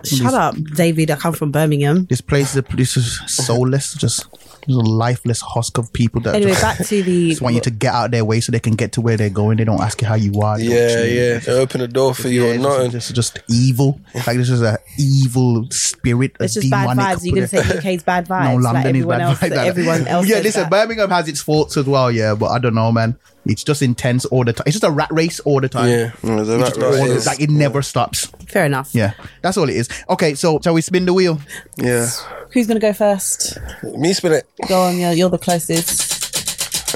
[0.04, 1.10] Shut up, David.
[1.10, 2.04] I come from Birmingham.
[2.10, 4.26] This place is this is soulless, just,
[4.66, 7.28] just a lifeless husk of people that Anyway, just, back to the.
[7.30, 9.16] just want you to get out of their way so they can get to where
[9.16, 9.56] they're going.
[9.58, 10.58] They don't ask you how you are.
[10.58, 11.20] They Yeah, you.
[11.20, 11.38] yeah.
[11.38, 12.90] They open the door for you Yeah, or it's nothing.
[12.90, 14.00] just, just, just evil.
[14.14, 16.36] Like this is a evil spirit.
[16.40, 17.24] a It's just bad vibes.
[17.24, 18.50] You're gonna say UK's bad vibes.
[18.50, 19.38] No, like London is everyone bad else.
[19.38, 19.48] vibes.
[19.50, 20.26] that everyone else.
[20.28, 20.70] Yeah, says listen, that.
[20.70, 22.10] Birmingham has its faults as well.
[22.10, 23.16] Yeah, but I don't know, man.
[23.46, 24.64] It's just intense all the time.
[24.66, 25.88] It's just a rat race all the time.
[25.90, 26.10] Yeah.
[26.22, 27.00] Mm, there's a It's rat just race.
[27.00, 28.26] all the- like it never stops.
[28.48, 28.90] Fair enough.
[28.94, 29.88] Yeah, that's all it is.
[30.08, 31.38] Okay, so shall we spin the wheel?
[31.76, 32.08] Yeah.
[32.52, 33.58] Who's gonna go first?
[33.82, 34.46] Me spin it.
[34.68, 34.96] Go on.
[34.96, 36.12] You're, you're the closest.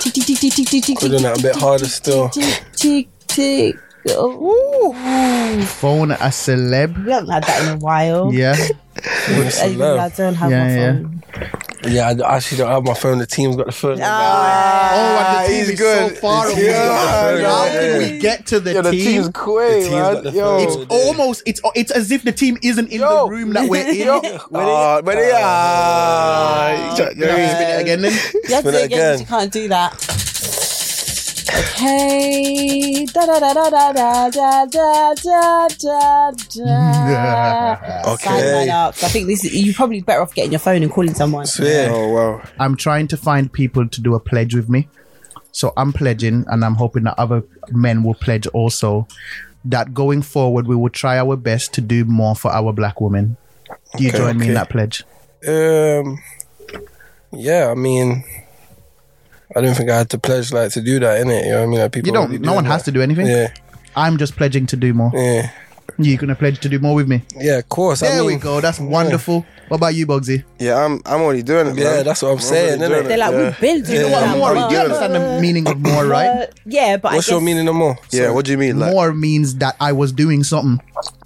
[0.02, 2.28] Tick, tick, tick, tick, tick, tick, tick, We're doing that a bit harder still.
[2.30, 3.76] tick, tick, tick.
[4.10, 4.94] Ooh.
[5.66, 7.04] Phone a celeb.
[7.04, 8.32] We haven't had that in a while.
[8.32, 8.54] Yeah,
[9.28, 11.22] Even though I don't have Yeah, my phone.
[11.34, 13.18] Yeah, I actually don't have my phone.
[13.18, 13.98] The team's got the phone.
[14.02, 14.90] Ah.
[14.92, 16.14] Oh, and the team he's is good.
[16.14, 16.64] so far away.
[16.66, 16.98] Yeah,
[17.46, 19.04] How yeah, can we get to the Yo, the team?
[19.04, 20.30] team's quick, team's got the.
[20.32, 20.44] Yo.
[20.44, 20.60] phone.
[20.82, 23.26] It's almost it's it's as if the team isn't in Yo.
[23.26, 24.08] the room that we're in.
[24.08, 26.94] Oh, but yeah.
[26.96, 28.12] Can we spin it again then?
[28.12, 28.98] You have to Spin do it it again.
[28.98, 29.18] 'cause again.
[29.20, 30.17] You can't do that.
[31.50, 33.06] Okay.
[33.06, 38.12] Da da da da da da da da da da da.
[38.12, 38.24] Okay.
[38.24, 38.94] Sign that up.
[39.02, 41.46] I think this is, you're probably better off getting your phone and calling someone.
[41.58, 41.88] Yeah.
[41.90, 42.42] Oh, wow.
[42.60, 44.88] I'm trying to find people to do a pledge with me.
[45.52, 49.08] So I'm pledging, and I'm hoping that other men will pledge also.
[49.64, 53.36] That going forward, we will try our best to do more for our black women.
[53.96, 55.02] Do you Okay, join me in that pledge?
[55.46, 56.18] Um.
[57.32, 58.24] Yeah, I mean,
[59.56, 61.44] I don't think I had to pledge like to do that, innit?
[61.44, 61.80] You know what I mean?
[61.80, 62.40] Like, people You don't.
[62.42, 63.26] No one doing has to do anything.
[63.26, 63.48] Yeah,
[63.96, 65.10] I'm just pledging to do more.
[65.14, 65.50] yeah,
[65.98, 67.22] You gonna pledge to do more with me?
[67.36, 67.58] yeah.
[67.58, 68.00] Of course.
[68.00, 68.60] There I mean, we go.
[68.60, 69.46] That's wonderful.
[69.68, 70.44] What about you, Bugsey?
[70.58, 71.76] Yeah, I'm I'm already doing it.
[71.78, 72.96] Yeah, that's what I'm saying, already innit?
[72.96, 73.44] doing They're like, yeah.
[73.44, 74.54] we've been doing You know what, more.
[74.54, 76.26] but- You understand the meaning of more, right?
[76.28, 77.96] Uh, yeah, but What's I your meaning of more?
[78.10, 78.78] Yeah, what do you mean?
[78.78, 80.80] Like, more means that I was doing something,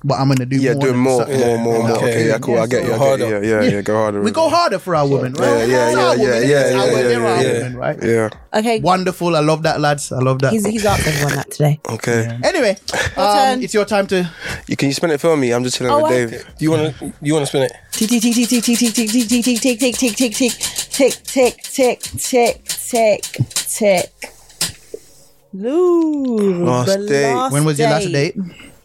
[0.04, 0.64] but I'm gonna do more.
[0.64, 0.80] yeah, more.
[0.80, 1.40] doing than more, something.
[1.40, 1.90] more, more, more.
[1.96, 2.04] Okay.
[2.12, 2.58] Okay, yeah, cool.
[2.58, 2.94] I get you.
[2.94, 3.48] I get you.
[3.48, 3.82] Yeah, yeah, yeah.
[3.82, 4.20] Go harder.
[4.22, 5.46] We go harder for our women, right?
[5.46, 7.98] Yeah, yeah, It's yeah, our yeah, women, yeah, yeah, yeah, they're our yeah, women, right?
[8.02, 8.28] Yeah.
[8.54, 8.80] okay.
[8.80, 9.36] Wonderful.
[9.36, 10.12] I love that, lads.
[10.12, 10.52] I love that.
[10.52, 11.80] He's he's asked everyone that today.
[11.88, 12.38] Okay.
[12.42, 12.76] Anyway,
[13.16, 14.28] um, it's your time to.
[14.66, 15.52] You can you spin it for me?
[15.52, 16.30] I'm just chilling Oh, with Dave.
[16.58, 16.94] Do you wanna?
[17.20, 17.72] You wanna spin it?
[17.92, 20.52] Tick tick tick tick tick tick tick tick tick tick tick tick tick
[20.90, 23.22] tick tick tick tick tick tick,
[23.68, 24.32] tick.
[25.54, 27.52] Ooh, Last date.
[27.52, 28.36] When was your last date?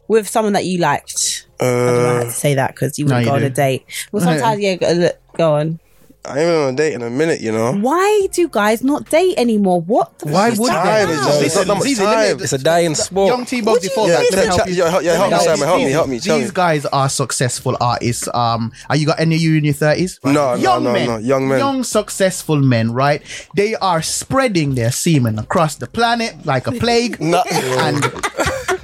[0.07, 1.45] With someone that you liked.
[1.59, 3.43] I don't know how Uh, to say that because you No, would you go on
[3.43, 3.85] a date.
[4.11, 5.79] Well, No, sometimes, yeah, go, look, go on.
[6.25, 7.71] I ain't been on a date in a minute, you know.
[7.71, 9.79] Why do guys not date anymore?
[9.79, 10.19] What?
[10.19, 11.05] The Why fuck is would that they?
[11.05, 11.19] Time about?
[11.19, 12.39] is just, it's not that much time.
[12.43, 13.27] It's a dying sport.
[13.29, 14.29] Young T Bug before Yeah, that.
[14.33, 14.73] yeah, help yeah, you?
[14.75, 16.53] yeah, yeah, help me, Simon, help me, these- help me, tell These me.
[16.53, 18.27] guys are successful artists.
[18.33, 20.19] Um, are you got any of you in your thirties?
[20.25, 21.59] No, no, young no, men, no, young men.
[21.59, 22.91] young successful men.
[22.91, 23.21] Right?
[23.55, 27.41] They are spreading their semen across the planet like a plague, No.
[27.79, 28.03] and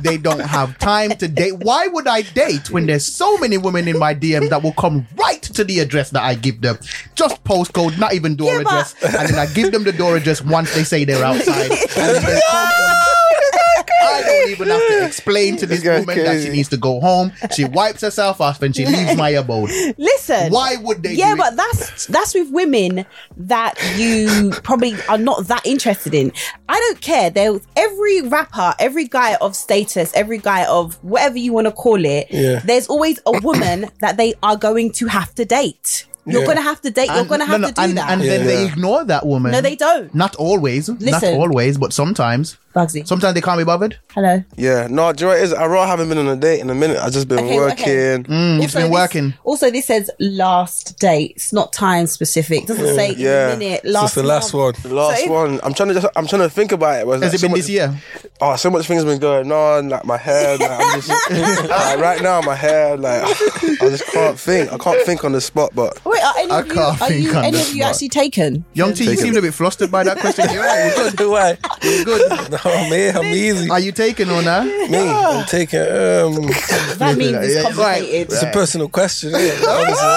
[0.03, 1.53] they don't have time to date.
[1.59, 5.07] Why would I date when there's so many women in my DM that will come
[5.15, 6.77] right to the address that I give them?
[7.15, 10.15] Just postcode, not even door Yeah, but- address, and then I give them the door
[10.17, 11.71] address once they say they're outside.
[11.97, 16.23] And then they come I don't even have to explain to this This guy's woman
[16.23, 17.31] that she needs to go home.
[17.55, 19.69] She wipes herself off and she leaves my abode.
[19.97, 20.51] Listen.
[20.51, 21.13] Why would they?
[21.13, 21.37] Yeah, do it?
[21.37, 23.05] but that's that's with women
[23.37, 26.31] that you probably are not that interested in.
[26.69, 27.29] I don't care.
[27.29, 32.03] There, every rapper, every guy of status, every guy of whatever you want to call
[32.05, 32.27] it.
[32.29, 32.59] Yeah.
[32.59, 36.05] There's always a woman that they are going to have to date.
[36.25, 36.45] You're Yeah.
[36.45, 37.09] going to have to date.
[37.13, 38.09] You're going to have no, to do and, that.
[38.09, 38.45] And then Yeah.
[38.47, 39.51] they ignore that woman.
[39.51, 40.13] no, they don't.
[40.15, 40.87] Not always.
[40.87, 41.35] Not Listen.
[41.35, 42.57] always, but sometimes.
[42.75, 43.05] Bugsey.
[43.07, 43.97] Sometimes they can't be bothered.
[44.13, 44.43] Hello.
[44.55, 45.53] Yeah, no, do you know what it is?
[45.53, 46.97] I really haven't been on a date in a minute.
[46.97, 47.83] I've just been Okay, working.
[47.83, 48.23] okay.
[48.23, 49.33] Mm, you've Also, been this- working.
[49.43, 51.33] Also, this says last date.
[51.35, 52.65] It's not time specific.
[52.65, 53.49] Doesn't say Yeah.
[53.49, 53.85] in a minute.
[53.85, 54.73] Last is the last one.
[54.81, 55.59] The last So if- one.
[55.63, 56.07] I'm trying to just.
[56.15, 57.21] I'm trying to think about it.
[57.23, 57.93] Has it been this year?
[58.41, 59.89] Oh, so much things been going on.
[59.89, 60.57] Like my hair.
[60.57, 61.31] Like, I'm just,
[61.69, 62.97] like, right now, my hair.
[62.97, 64.71] Like I just can't think.
[64.73, 65.71] I can't think on the spot.
[65.75, 67.69] But Wait, are any I of you, can't are think you on any the of
[67.69, 67.91] you spot.
[67.91, 68.65] actually taken?
[68.73, 69.21] Young T, you Take it.
[69.21, 70.49] seemed a bit flustered by that question.
[70.51, 70.93] You're right.
[70.97, 71.29] You're good.
[71.29, 71.57] Why?
[71.83, 72.53] You're good.
[72.65, 73.69] No, man, I'm easy.
[73.69, 74.65] Are you taking or not?
[74.65, 75.79] Me, I'm taking.
[75.81, 75.87] Um,
[76.97, 77.99] That means it's Yeah, right.
[77.99, 78.31] complicated.
[78.31, 79.29] it's a personal question.
[79.35, 79.67] Isn't it?
[79.67, 80.07] Obviously.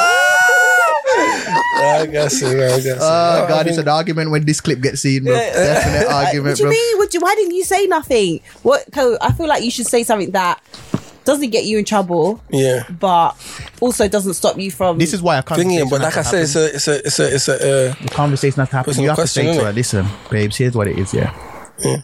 [1.79, 2.49] I guess it.
[2.49, 2.99] I guess it.
[3.01, 5.35] Oh I god, it's mean, an argument when this clip gets seen, bro.
[5.35, 6.71] Definite What argument, do you bro.
[6.71, 6.99] mean?
[6.99, 8.41] What do, why didn't you say nothing?
[8.63, 8.85] What?
[8.93, 10.63] Co, I feel like you should say something that
[11.25, 12.85] doesn't get you in trouble, Yeah.
[12.89, 13.33] but
[13.81, 14.99] also doesn't stop you from.
[14.99, 15.61] This is why I can't.
[15.61, 17.55] Thinking, but like I said, it's a, it's a, it's a, it's a.
[17.91, 18.91] Uh, the conversation has to happen.
[18.91, 19.67] Personal You have to question, say to innit?
[19.67, 21.33] her, listen, babes, here's what it is, yeah.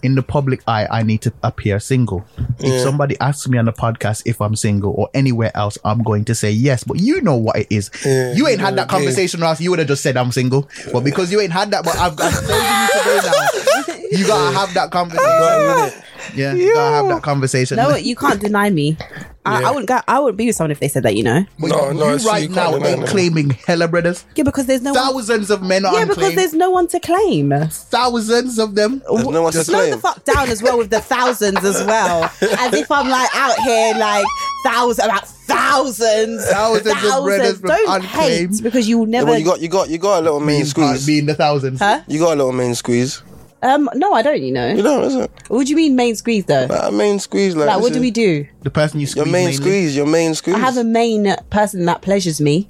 [0.03, 2.25] In the public eye, I need to appear single.
[2.59, 6.25] If somebody asks me on the podcast if I'm single or anywhere else, I'm going
[6.27, 6.85] to say yes.
[6.85, 7.91] But you know what it is.
[8.05, 9.61] Yeah, you ain't had that conversation, Ross.
[9.61, 10.69] You would have just said I'm single.
[10.93, 13.99] But because you ain't had that, but I've got saving you today now.
[14.13, 16.03] You gotta have that conversation.
[16.35, 17.77] Yeah, you gotta have that conversation.
[17.77, 18.97] no, you can't deny me.
[19.45, 19.99] I, I wouldn't go.
[20.07, 21.17] I wouldn't be with someone if they said that.
[21.17, 21.45] You know.
[21.59, 23.09] No, you, no, you it's right you can't now deny ain't that.
[23.09, 24.25] claiming hella brothers.
[24.37, 24.93] Yeah, because there's no.
[24.93, 26.39] One, Thousands of men are yeah, because unclaimed.
[26.39, 27.51] there's no one to claim.
[27.69, 29.03] thousands of them.
[29.11, 30.01] there's no one to Slow the claim.
[30.01, 32.25] fuck down as well with the thousands as well.
[32.59, 34.25] As if I'm like out here like
[34.65, 36.47] thousands about thousands.
[36.49, 38.51] Thousands of brothers from Don't unclaimed.
[38.55, 40.41] hate because you will Yeah, never well, you got you got you got a little
[40.41, 41.05] main squeeze.
[41.05, 41.81] Being the thousands.
[41.81, 42.03] Huh?
[42.07, 43.23] You got a little main squeeze.
[43.63, 44.73] Um no, I don't, you know.
[44.73, 45.31] You know, isn't it?
[45.49, 46.67] What do you mean main squeeze though?
[46.69, 47.55] Like a main squeeze.
[47.55, 48.47] Like, Like what do we do?
[48.63, 49.53] The person you squeeze Your main mainly.
[49.57, 49.97] squeeze.
[49.97, 50.57] Your main squeeze.
[50.57, 52.69] I have a main person that pleasures me.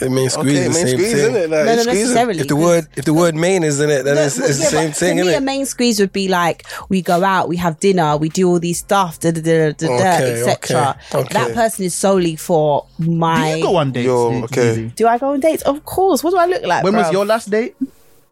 [0.00, 1.18] it means squeeze okay, the main same squeeze, thing.
[1.20, 1.50] isn't it?
[1.50, 2.40] Like, No, you not necessarily.
[2.40, 4.58] If the word, if the word main is in it, then No, it's, well, it's
[4.58, 7.22] the same but thing, to me, isn't a main squeeze would be like we go
[7.22, 10.40] out, we have dinner, we do all these stuff, da da da da da, Okay,
[10.42, 10.96] etc.
[11.12, 11.34] okay, okay.
[11.34, 13.54] That person is solely for Do my.
[13.56, 14.06] you go on dates?
[14.06, 14.90] Yo, okay.
[14.96, 15.62] Do I go on dates?
[15.62, 16.24] Of course.
[16.24, 16.82] What do I look like?
[16.84, 17.76] When was your last date?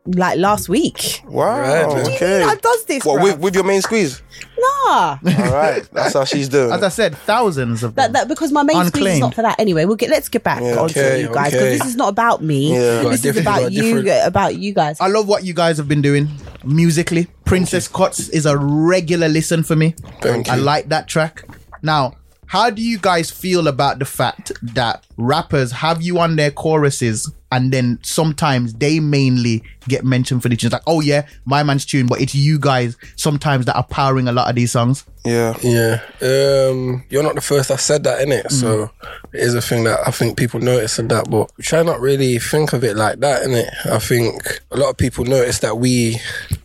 [0.06, 1.22] Like last week?
[1.26, 1.60] Wow.
[1.60, 1.88] Right, man.
[1.88, 2.38] What do you okay.
[2.40, 3.04] mean I does this?
[3.04, 3.22] What bruv?
[3.24, 4.22] with, with your main squeeze?
[4.58, 4.90] Nah.
[4.90, 6.72] All right, that's how she's doing.
[6.72, 8.12] As I said, thousands of That, them.
[8.14, 9.20] that because my main squeeze is Unclaimed.
[9.20, 9.84] not for that anyway.
[9.84, 11.78] We'll get let's get back Yeah, onto okay, you guys because okay.
[11.78, 12.72] this is not about me.
[12.74, 13.02] Yeah.
[13.02, 15.00] got a This is different- about got a you different- about you guys.
[15.00, 16.28] I love what you guys have been doing
[16.64, 17.28] musically.
[17.44, 19.94] Princess Cuts is a regular listen for me.
[20.20, 20.52] Thank you.
[20.52, 20.62] I you.
[20.62, 21.44] like that track.
[21.82, 22.14] Now,
[22.50, 27.30] how do you guys feel about the fact that rappers have you on their choruses
[27.52, 30.72] and then sometimes they mainly get mentioned for the tunes?
[30.72, 34.32] Like, oh yeah, my man's tune, but it's you guys sometimes that are powering a
[34.32, 35.04] lot of these songs.
[35.24, 35.56] yeah.
[35.62, 36.00] Yeah.
[36.20, 38.46] Um, you're not the first that said that, innit?
[38.46, 38.50] Mm.
[38.50, 38.90] So
[39.32, 42.40] it is a thing that I think people notice and that, but try not really
[42.40, 43.72] think of it like that, in it.
[43.84, 46.16] I think a lot of people notice that we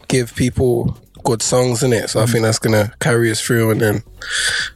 [0.08, 2.10] give people good songs in it.
[2.10, 2.32] So I mm.
[2.32, 4.04] think that's gonna carry us through and then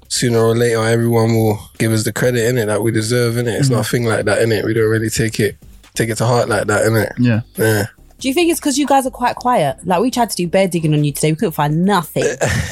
[0.09, 3.47] sooner or later everyone will give us the credit in it that we deserve in
[3.47, 3.53] it.
[3.53, 4.65] It's not a thing like that in it.
[4.65, 5.57] We don't really take it
[5.95, 7.13] take it to heart like that in it.
[7.17, 7.41] Yeah.
[7.57, 7.85] Yeah.
[8.19, 9.77] Do you think it's because you guys are quite quiet?
[9.85, 12.25] Like we tried to do bear digging on you today, we couldn't find nothing,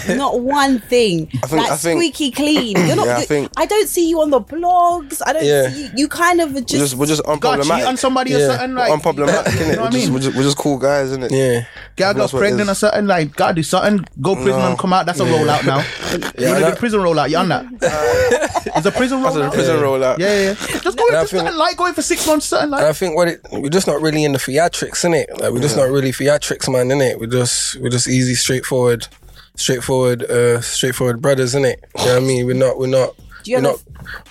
[0.18, 1.28] not one thing.
[1.28, 2.76] think- like I think- squeaky clean.
[2.86, 3.08] You're not.
[3.08, 5.22] Yeah, I think- I don't see you on the blogs.
[5.26, 5.70] I don't Yeah.
[5.70, 5.90] see you.
[5.96, 6.72] You kind of are We're just.
[6.72, 7.88] just we're just God, cheat unproblematic.
[7.88, 8.48] on somebody or Yeah.
[8.58, 10.14] something like unproblematic, You know what I just, mean?
[10.14, 11.32] we're just we're just cool guys, innit?
[11.32, 11.62] Yeah.
[11.96, 12.78] Girl got That's what it pregnant or is.
[12.80, 14.06] something like gotta do something.
[14.22, 14.68] Go prison No.
[14.68, 15.06] and come out.
[15.06, 15.78] That's a rollout now.
[16.38, 17.30] you wanna that- do prison rollout?
[17.30, 17.66] You on that?
[18.78, 19.54] It's a prison That's a rollout.
[19.54, 20.20] prison rollout.
[20.20, 20.80] Yeah, yeah, yeah.
[20.82, 22.94] Just go And I into think- something like going for six months, something And I
[22.94, 25.30] think what it, we're just not really in the theatrics, in it.
[25.40, 27.20] Like we're just not really theatrics, man, innit?
[27.20, 29.08] We're just we're just easy, straightforward,
[29.56, 31.76] straightforward, uh, straightforward brothers, innit?
[32.00, 32.46] You know what I mean?
[32.46, 33.84] We're not we're not Do you ever, not so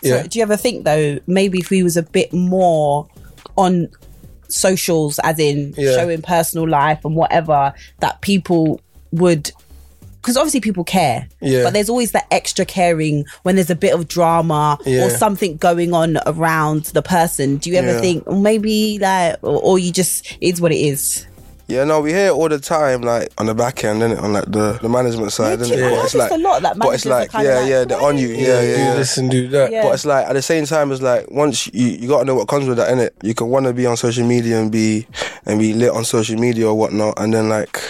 [0.03, 0.23] yeah.
[0.25, 3.09] do you ever think though, maybe if we was a bit more
[3.57, 3.89] on
[4.49, 5.95] socials, as in Yeah.
[5.97, 8.81] showing personal life and whatever, that people
[9.13, 9.53] would.
[10.27, 11.63] Because obviously people care, Yeah.
[11.63, 15.05] but there's always that extra caring when there's a bit of drama Yeah.
[15.05, 17.59] or something going on around the person.
[17.59, 18.01] Do you ever Yeah.
[18.01, 21.25] think "Oh, maybe like, or, or you just it's what it is?
[21.69, 24.21] Yeah, no, we hear it all the time, like on the back end, innit?
[24.21, 25.87] On like the, the management side, Yeah, innit?
[25.87, 28.19] I But noticed a lot that but it's like, kinda yeah, like, yeah, they're on
[28.19, 28.95] you, yeah, yeah, do yeah.
[28.97, 29.71] this and do that.
[29.71, 29.83] Yeah.
[29.85, 32.49] But it's like at the same time, it's like once you you gotta know what
[32.49, 33.11] comes with that, innit?
[33.23, 35.07] You can want to be on social media and be
[35.45, 37.81] and be lit on social media or whatnot, and then like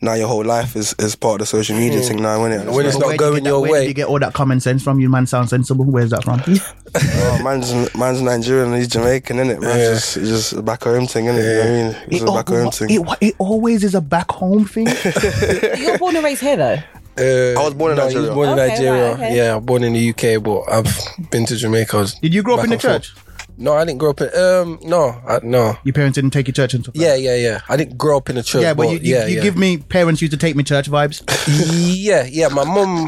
[0.00, 2.60] now your whole life is, is part of the social media thing now, innit?
[2.62, 3.82] And When it's not Where going get that- your where way.
[3.82, 5.00] do you get all that common sense from?
[5.00, 5.84] You man sound sensible.
[5.84, 6.40] Where's that from?
[6.96, 9.60] oh, man's man's Nigerian he's Jamaican, innit?
[9.60, 9.94] Man's Yeah.
[9.94, 11.36] just just a back home thing, innit?
[11.36, 11.96] You know what I mean?
[12.08, 12.90] It's a back home thing.
[12.90, 14.86] it, it always is a back home thing.
[15.78, 16.78] You're born and raised here though.
[17.18, 18.22] Uh, I was born in no, Nigeria.
[18.24, 19.04] you was born in Okay, Nigeria.
[19.04, 19.36] right, okay.
[19.36, 22.06] Yeah, born in the UK, but I've been to Jamaica.
[22.20, 23.08] Did you grow up in the church?
[23.12, 23.25] forth.
[23.56, 23.64] Church?
[23.64, 24.28] No, I didn't grow up in.
[24.38, 25.76] Um, no, I, no.
[25.84, 26.96] Your parents didn't take you to church and stuff.
[26.96, 27.60] like Yeah, yeah, yeah.
[27.68, 28.62] I didn't grow up in a church.
[28.62, 29.42] Yeah, but you, you, yeah, you yeah.
[29.42, 31.22] give me parents used to take me church vibes.
[31.96, 32.48] yeah, yeah.
[32.48, 33.06] My mum,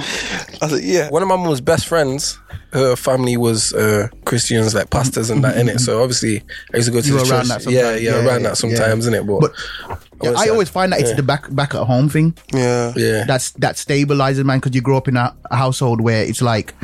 [0.63, 1.11] I said, yeah.
[1.11, 2.39] one of my mum's best friends,
[2.73, 5.79] her family was uh, Christians, like pastors and that in it.
[5.81, 7.65] So obviously, I used to go to You the were around church.
[7.65, 8.03] that yeah, sometimes.
[8.03, 9.13] yeah, Yeah, around yeah, that sometimes, yeah.
[9.13, 9.27] innit?
[9.41, 9.53] But,
[9.89, 11.17] But Yeah, I always find that it's Yeah.
[11.17, 12.37] the back back at home thing.
[12.53, 12.93] Yeah.
[12.97, 16.43] yeah, That's that stabilizes man because you grow up in a, a household where it's
[16.43, 16.75] like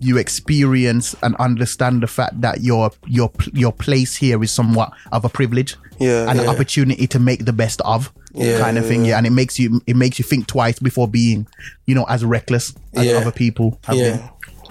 [0.00, 5.24] you experience and understand the fact that your your your place here is somewhat of
[5.24, 9.04] a privilege Yeah, and an opportunity to make the best of Yeah, kind of thing
[9.04, 11.46] yeah and it makes you it makes you think twice before being
[11.86, 13.18] you know as reckless as Yeah.
[13.18, 14.16] other people have Yeah.
[14.16, 14.28] been.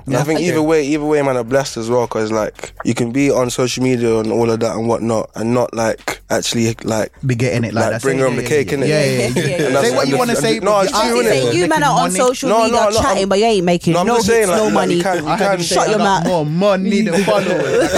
[0.10, 2.08] And I think either way, either way, man, are blessed as well.
[2.08, 5.54] Cause like you can be on social media and all of that and whatnot, and
[5.54, 8.02] not like actually like be getting it like, like that.
[8.02, 8.88] bring Say- home the cake, yeah, innit?
[8.88, 9.28] yeah, yeah, yeah, Yeah, yeah.
[9.28, 9.70] yeah, And yeah.
[9.70, 11.30] that's Say what you wanna say, No, but it's I I true, innit?
[11.30, 13.94] saying you man are on social media no, no, chatting, I'm- but you ain't making
[13.94, 14.94] No, I'm no saying, like, no money.
[14.96, 16.26] you can- I you say Shut your mouth.
[16.26, 17.94] more money than followers.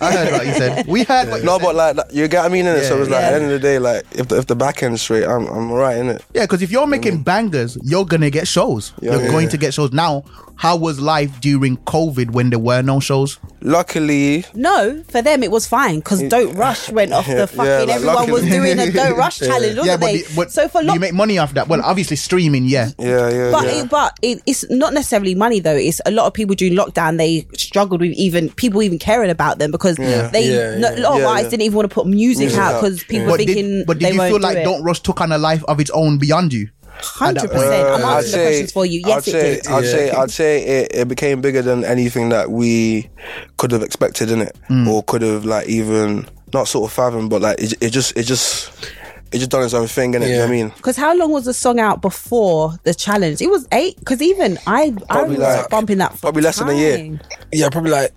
[0.00, 0.86] I heard, what you said.
[0.86, 2.88] We heard what you No, but like you get what I mean, innit?
[2.88, 4.56] so Yeah, it's like at the end of the day, like if the, if the
[4.56, 6.20] back end's straight, I'm I'm alright, innit?
[6.34, 8.92] Yeah, because if you're making bangers, you're gonna get shows.
[9.00, 9.92] You're going to get shows.
[9.92, 10.24] Now,
[10.56, 13.38] how was life during COVID when there were no shows?
[13.60, 17.64] Luckily, No, for them it was fine because Don't Rush went off the fucking.
[17.64, 20.18] yeah, like, everyone was doing a Don't Rush challenge, wasn't yeah, but, they?
[20.22, 21.66] the- but so for lo- you make money off that?
[21.68, 22.90] Well, obviously streaming, yeah.
[22.98, 23.82] yeah, yeah, But yeah.
[23.82, 25.74] it, but it, it's not necessarily money though.
[25.76, 27.16] It's a lot of people during lockdown.
[27.18, 31.12] They struggled with even people even caring about them because they Yeah, no- a lot
[31.14, 31.50] of Yeah, artists yeah.
[31.50, 32.82] didn't even want to put music, Music out out.
[32.82, 34.62] because people But were thinking did, but they did you won't feel like.
[34.64, 36.68] Don't Rush took on a life of its own beyond you?
[37.02, 37.88] Hundred percent.
[37.88, 39.02] I'm I'd answering the say- questions for you.
[39.04, 39.66] Yes, I'd it say, did.
[39.68, 43.10] I'd say, I'd say it, it became bigger than anything that we
[43.56, 44.86] could have expected in it, Mm.
[44.88, 48.22] or could have like even not sort of fathomed, but like it, it just, it
[48.24, 48.70] just,
[49.32, 50.28] it just done its own thing, innit?
[50.28, 50.68] You know what I mean?
[50.76, 53.42] Because how long was the song out before the challenge?
[53.42, 53.98] It was eight.
[53.98, 57.20] Because even I, I Probably was like- bumping that for probably less than a year.
[57.52, 58.12] yeah, probably like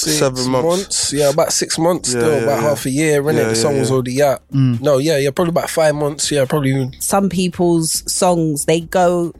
[0.00, 1.12] six Seven months.
[1.12, 2.12] Yeah, about six months.
[2.14, 2.68] Yeah, still yeah, about yeah.
[2.68, 3.22] half a year.
[3.22, 3.34] Innit?
[3.36, 4.40] Yeah, the yeah, song was already out.
[4.52, 4.80] Mm.
[4.80, 6.30] No, yeah, yeah, probably about five months.
[6.30, 6.90] Yeah, probably.
[7.00, 9.32] Some people's songs they go.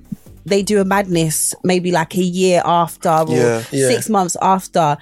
[0.46, 3.62] They do a madness maybe like a year after or Yeah.
[3.70, 3.88] Yeah.
[3.88, 4.96] six months after.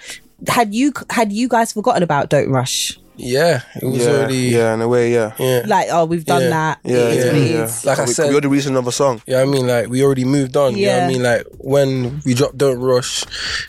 [0.47, 2.99] Had you had you guys forgotten about Don't Rush?
[3.21, 4.37] Yeah, it was Yeah, already.
[4.37, 5.63] yeah, in a way, yeah, yeah.
[5.67, 6.51] Like oh we've done Yeah.
[6.51, 6.79] that.
[6.85, 7.65] yeah, It is yeah, it yeah.
[7.65, 7.85] is.
[7.85, 9.21] Like I we, said- the reason of a song.
[9.27, 10.77] Yeah, I mean, like we already moved on.
[10.77, 11.05] Yeah, Yeah.
[11.05, 13.25] I mean, like when we dropped "Don't Rush,"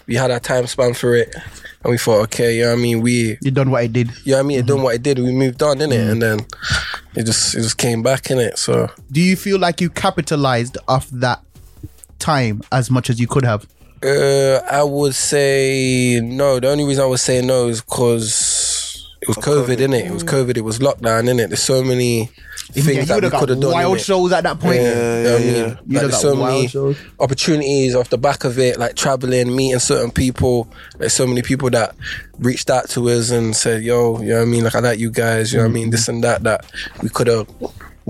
[0.05, 1.33] we had our time span for it,
[1.83, 4.09] and we thought, okay, yeah, I mean, we, You done what I did.
[4.25, 5.17] yeah, I mean, it done what it did.
[5.19, 6.11] We moved on, innit?
[6.11, 6.39] And then
[7.15, 8.57] it just, it just came back, in it.
[8.57, 11.41] So Do you feel like you capitalized off that
[12.19, 13.65] time as much as you could have?
[14.03, 16.59] Uh, I would say no.
[16.59, 20.05] The only reason I would say no is because it was COVID, innit?
[20.05, 20.55] It was COVID.
[20.57, 21.49] It was lockdown, innit?
[21.49, 22.25] There's so many Yeah,
[22.73, 23.71] things you that we could have done.
[23.71, 24.81] wild shows at that point.
[24.81, 26.97] Yeah, you know what I mean, You'd like, so wild many shows.
[27.19, 30.67] opportunities off the back of it, like traveling, meeting certain people.
[30.97, 31.95] There's so many people that
[32.37, 34.63] reached out to us and said, "Yo, you know what I mean?
[34.63, 35.51] Like I like you guys.
[35.51, 35.87] You know what I mean?
[35.87, 35.91] Mm.
[35.91, 36.43] This and that.
[36.43, 36.65] That
[37.01, 37.47] we could have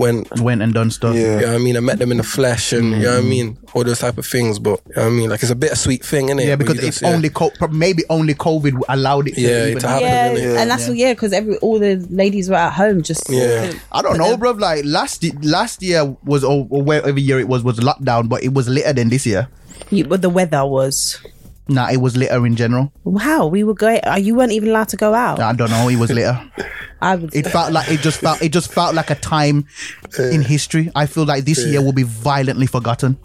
[0.00, 1.14] went Went and done stuff.
[1.14, 1.20] Yeah.
[1.20, 1.76] You know what I mean?
[1.76, 3.28] I met them in the flesh and, you know what I mm.
[3.28, 3.58] mean?
[3.74, 4.58] All those type of things.
[4.58, 5.30] But, you know what I mean?
[5.30, 6.46] Like, it's a bittersweet thing, isn't it?
[6.46, 7.08] Yeah, because it's just- yeah.
[7.14, 10.02] only co- maybe only COVID allowed it to Yeah, to happen.
[10.02, 10.56] Yeah, innit?
[10.56, 13.72] and that's yeah because every all the ladies were at home just Yeah.
[13.92, 14.52] I don't know, bro.
[14.52, 18.54] Like last last year was or or whatever year it was was lockdown, but it
[18.54, 19.48] was later than this year.
[19.90, 21.18] You, but the weather was
[21.70, 22.92] Nah, it was later in general.
[23.04, 23.46] wow.
[23.46, 24.00] We were going.
[24.06, 25.38] Uh, you weren't even allowed to go out.
[25.38, 25.88] I don't know.
[25.88, 26.38] It was later.
[27.00, 27.34] I would.
[27.34, 29.66] It felt like it just felt it just felt like a time
[30.18, 30.90] in history.
[30.94, 33.16] I feel like this year will be violently forgotten.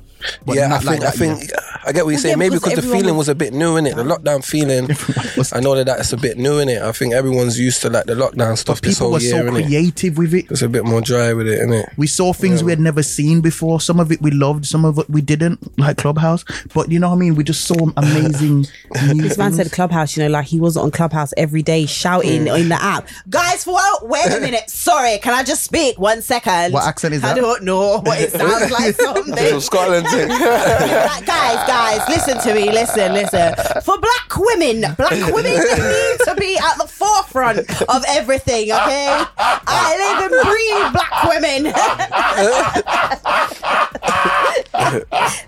[0.45, 1.51] But yeah, I think like I that, think
[1.85, 2.33] I get what you're saying.
[2.33, 3.95] yeah, Maybe because because the feeling was- was a bit new in it.
[3.95, 4.87] The lockdown feeling.
[5.37, 6.81] was- I know that that's a bit new in it.
[6.81, 9.31] I think everyone's used to like the lockdown stuff But this people whole were year.
[9.31, 9.65] so innit?
[9.65, 10.45] creative with it.
[10.49, 11.85] It's a bit more dry with it, innit?
[11.97, 13.79] We saw things we had never seen before.
[13.81, 16.43] Some of it we loved, some of it we didn't, like Clubhouse.
[16.73, 17.35] But you know what I mean?
[17.35, 18.65] We just saw amazing
[19.13, 22.47] new This man said Clubhouse, you know, like he was on Clubhouse every day shouting
[22.47, 23.07] in the app.
[23.29, 24.69] Guys, well, wait a minute.
[24.69, 26.73] Sorry, can I just speak one second?
[26.73, 27.37] What accent is I that?
[27.37, 28.95] I don't know what it sounds like.
[28.95, 29.49] Something.
[29.49, 30.29] From Scotland thing.
[30.29, 32.71] Like, guys, guys, listen to me.
[32.71, 33.53] Listen, listen.
[33.81, 38.71] For black women, black women need to be at the forefront of everything.
[38.71, 41.73] Okay, I live and breathe black women.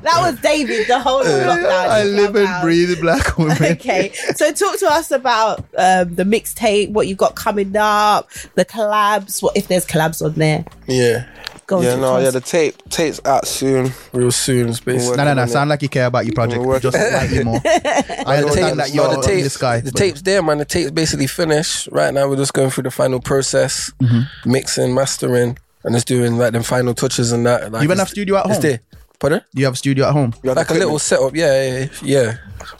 [0.01, 1.89] that was David the whole of lockdown.
[1.89, 2.63] I live and Clubhouse.
[2.63, 3.57] breathe black women.
[3.73, 8.65] Okay, so talk to us about um, the mixtape, what you've got coming up, the
[8.65, 10.65] collabs, what if there's collabs on there.
[10.87, 11.25] Yeah,
[11.67, 13.91] Go Yeah, talk no, yeah, the tape tape's out soon.
[14.13, 15.17] real soon, it's basically.
[15.17, 15.41] No, no, no.
[15.41, 15.47] on.
[15.49, 16.59] Sound like you care about your project.
[16.61, 17.57] We're working- Just slightly more.
[17.57, 19.81] I The understand that you're no, the in tapes, this guy.
[19.81, 20.59] the but- tape's there, man.
[20.59, 21.89] The tape's basically finished.
[21.91, 24.49] Right now, we're just going through the final process, mm-hmm.
[24.49, 27.63] mixing, mastering, and just doing like them final touches and that.
[27.71, 28.61] Like, You even it's- have studio at it's home?
[28.61, 28.79] there.
[29.19, 29.41] Pardon?
[29.53, 30.33] Do you have a studio at home?
[30.43, 32.37] You have Like a little setup, yeah, yeah, yeah.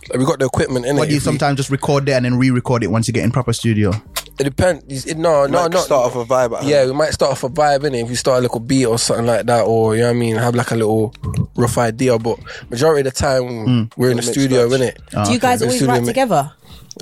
[0.10, 1.08] Like, we got the equipment in Or it.
[1.08, 3.24] do you If we- sometimes just record there and then re-record it once you get
[3.26, 3.92] in proper studio?
[4.40, 5.06] It depends.
[5.06, 6.58] It, no, no, Might not start off a vibe.
[6.60, 8.02] At Yeah, we might start off a vibe in it.
[8.04, 10.20] If we start a little beat or something like that, or you know what I
[10.20, 11.14] mean, have like a little
[11.56, 12.18] rough idea.
[12.20, 12.38] But
[12.70, 13.92] majority of the time, mm.
[13.98, 14.80] we're in the studio, match.
[14.80, 15.02] in it.
[15.26, 16.52] do you guys The always studio write mi- together?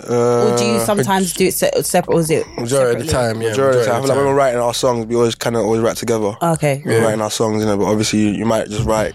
[0.10, 2.14] or do you uh, sometimes do it se- separate?
[2.16, 3.50] Or is it Majority of the time, yeah.
[3.50, 5.82] Majority of the time, like when we're writing our songs, we always kind of always
[5.82, 6.34] write together.
[6.42, 6.82] Ah, okay.
[6.86, 9.14] We're writing our songs, you know, but obviously you, you might just write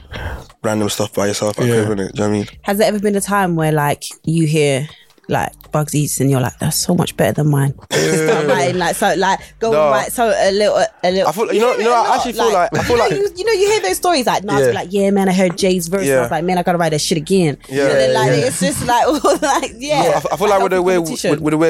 [0.63, 1.85] random stuff by yourself at Yeah.
[1.85, 2.13] crib, innit?
[2.13, 2.47] Do you know what I mean?
[2.63, 4.89] Has there ever been a time where like you hear
[5.31, 7.73] like Bugsey's and you're like, that's so much better than mine?
[7.93, 9.83] Start writing like so like go No.
[9.85, 11.29] and write so a little a little.
[11.29, 12.83] I feel- you know- hear you know, it a I lot, actually feel like- I
[12.83, 14.67] feel you know, like- you, you know you hear those stories like no, I Yeah.
[14.67, 16.21] be like yeah man I heard Jay's verse and I Yeah.
[16.23, 17.57] was like man I gotta write that shit again.
[17.69, 18.47] Yeah, and then, like yeah.
[18.47, 19.07] it's just like
[19.43, 19.95] like yeah.
[19.95, 21.43] I, f- I feel like with the way with, competition.
[21.43, 21.69] with the way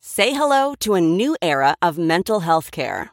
[0.00, 3.12] Say hello to a new era of mental health care.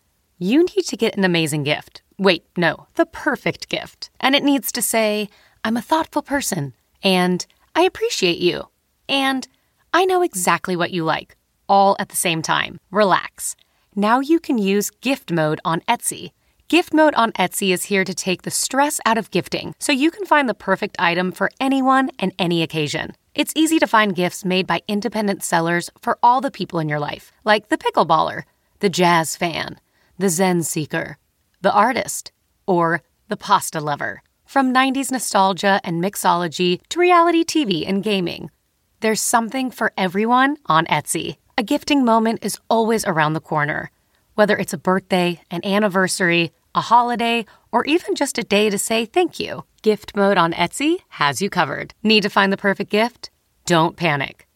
[0.43, 2.01] You need to get an amazing gift.
[2.17, 4.09] Wait, no, the perfect gift.
[4.19, 5.29] And it needs to say,
[5.63, 6.73] I'm a thoughtful person,
[7.03, 8.69] and I appreciate you,
[9.07, 9.47] and
[9.93, 11.37] I know exactly what you like,
[11.69, 12.79] all at the same time.
[12.89, 13.55] Relax.
[13.95, 16.31] Now you can use gift mode on Etsy.
[16.67, 20.09] Gift mode on Etsy is here to take the stress out of gifting so you
[20.09, 23.13] can find the perfect item for anyone and any occasion.
[23.35, 26.99] It's easy to find gifts made by independent sellers for all the people in your
[26.99, 28.45] life, like the pickleballer,
[28.79, 29.79] the jazz fan,
[30.17, 31.17] the Zen seeker,
[31.61, 32.31] the artist,
[32.65, 34.21] or the pasta lover.
[34.45, 38.51] From 90s nostalgia and mixology to reality TV and gaming,
[38.99, 41.37] there's something for everyone on Etsy.
[41.57, 43.91] A gifting moment is always around the corner.
[44.35, 49.05] Whether it's a birthday, an anniversary, a holiday, or even just a day to say
[49.05, 51.93] thank you, Gift Mode on Etsy has you covered.
[52.03, 53.29] Need to find the perfect gift?
[53.65, 54.47] Don't panic.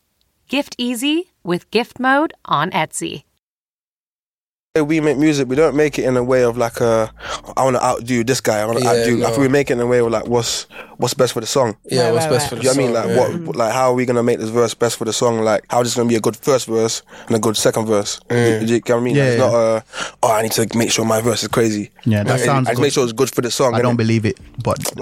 [0.47, 3.23] Gift easy with Gift Mode on Etsy.
[4.83, 7.09] We make music, we don't make it in a way of like a,
[7.55, 8.59] I want to outdo this guy.
[8.59, 9.15] I want to Yeah, outdo.
[9.17, 9.27] I no.
[9.27, 10.67] think we make it in a way of like what's
[10.97, 11.75] what's best for the song.
[11.85, 12.49] Yeah, Right, what's right, best right.
[12.49, 12.81] for the song?
[12.81, 13.17] you know what I mean?
[13.17, 13.21] Like yeah.
[13.21, 13.31] what?
[13.41, 13.59] Mm-hmm.
[13.59, 15.39] Like how are we gonna make this verse best for the song?
[15.41, 18.19] Like how is this gonna be a good first verse and a good second verse?
[18.29, 19.15] Do you- do you get what I mean?
[19.15, 19.45] Yeah, Like, it's yeah.
[19.51, 19.83] not a,
[20.23, 21.91] oh, I need to make sure my verse is crazy.
[22.05, 22.81] Yeah, that Like, sounds I just good.
[22.83, 23.75] make sure it's good for the song.
[23.75, 23.97] I don't innit?
[23.97, 24.79] believe it, but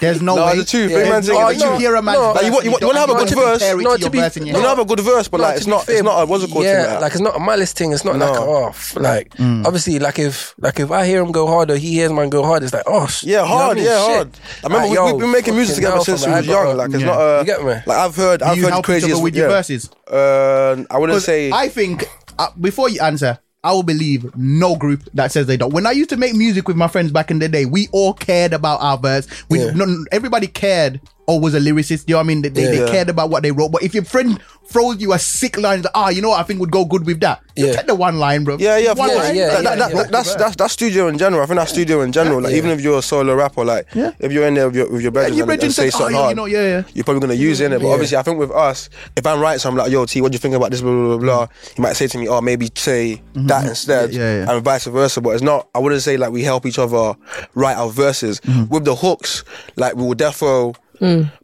[0.00, 0.56] there's no, No, way.
[0.58, 0.90] the truth.
[0.90, 1.58] There's Big man saying way it.
[1.58, 3.14] you No, hear a man's no, verse like, you want- you you wanna have a
[3.14, 3.58] good don't verse?
[3.58, 4.68] compare it No, to to be- verse in your You head.
[4.68, 5.88] have a good verse, but like it's not.
[5.88, 6.22] It's not.
[6.22, 6.64] a What's it called?
[6.64, 7.92] Yeah, thing like, like it's not a malice thing.
[7.92, 9.64] It's not like oh, like mm.
[9.66, 12.42] obviously, like if like if I hear him go hard or he hears mine go
[12.42, 14.30] hard, it's like oh, Yeah, you know what hard, yeah, hard.
[14.64, 16.76] I remember Like, we, yo, we've been making music together since we was young.
[16.76, 17.06] Like it's Yeah.
[17.06, 17.20] not.
[17.20, 17.66] Uh, You get me?
[17.86, 19.54] Like I've heard, I've you heard help each crazy other with your yeah.
[19.56, 19.90] verses?
[20.10, 21.50] Uh, I wouldn't 'Cause say.
[21.52, 22.04] I think
[22.38, 25.72] uh, before you answer, I will believe no group that says they don't.
[25.72, 28.12] When I used to make music with my friends back in the day, we all
[28.12, 29.26] cared about our verse.
[29.48, 29.72] We Yeah.
[29.72, 32.04] no, everybody cared always a lyricist.
[32.08, 32.42] You know what I mean?
[32.42, 32.70] They, they, Yeah.
[32.70, 32.90] they Yeah.
[32.90, 33.70] cared about what they wrote.
[33.72, 36.42] But if your friend throws you a sick line, like, ah, you know what I
[36.42, 37.40] think would go good with that.
[37.56, 37.72] You Yeah.
[37.76, 38.56] take the one line, bro.
[38.58, 39.22] Yeah, yeah, one course.
[39.24, 39.36] line.
[39.36, 40.02] yeah, That- yeah, that- yeah.
[40.02, 41.42] that- that's, that's that's studio in general.
[41.42, 42.40] I think that's studio in general.
[42.42, 44.10] Like even if you're a solo rapper, like Yeah.
[44.18, 46.14] if you're in there with your with your brethren your and, and say oh, something
[46.16, 46.82] yeah, hard, you know, yeah, yeah.
[46.94, 47.80] you're probably gonna use in it.
[47.80, 50.36] But obviously, I think with us, if I'm writing something like, "Yo, T, what do
[50.36, 51.18] you think about this?" Blah blah blah.
[51.18, 51.46] blah
[51.76, 54.18] you might say to me, "Oh, maybe say that instead," Mm-hmm.
[54.20, 54.50] Yeah, yeah.
[54.52, 55.20] and vice versa.
[55.20, 55.68] But it's not.
[55.74, 57.14] I wouldn't say like we help each other
[57.54, 58.64] write our verses Mm-hmm.
[58.74, 59.44] with the hooks.
[59.76, 60.74] Like we will defo.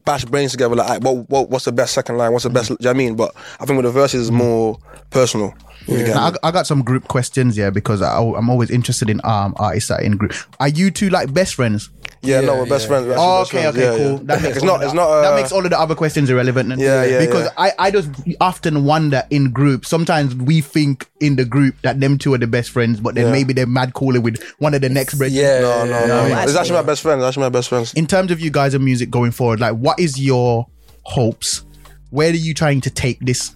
[0.05, 2.33] Bash brains together, like, alright, what, what, what's the best second line?
[2.33, 2.69] What's the best?
[2.69, 3.17] Do you know what I mean?
[3.17, 4.79] But I think with the verses, is more
[5.11, 5.55] personal.
[5.87, 6.33] Get Now.
[6.43, 9.89] I, I got some group questions, yeah, because I, I'm always interested in um artists
[9.89, 10.33] that are in group.
[10.61, 11.91] Are you two like best friends?
[12.25, 13.07] Yeah, no, we're best friends.
[13.07, 13.77] we're actually Oh, best okay, friends.
[13.77, 14.13] okay, Yeah, cool.
[14.19, 14.25] yeah.
[14.27, 14.77] That makes it's all not.
[14.77, 15.09] of It's the- not.
[15.11, 16.69] Uh, that makes all of the other questions irrelevant.
[16.69, 16.79] then.
[16.79, 17.49] Yeah, yeah, Because.
[17.59, 18.11] I, I just
[18.41, 19.85] often wonder in group.
[19.85, 23.27] Sometimes we think in the group that them two are the best friends, but then
[23.27, 23.33] Yeah.
[23.33, 25.41] maybe they're mad cooler with one of the next brethren.
[25.43, 26.27] Yeah, No, no, no.
[26.27, 26.45] yeah.
[26.45, 27.21] It's actually my best friend.
[27.21, 27.93] It's actually my best friends.
[27.95, 30.67] In terms of you guys and music going forward, like what is your
[31.03, 31.65] hopes?
[32.11, 33.53] Where are you trying to take this?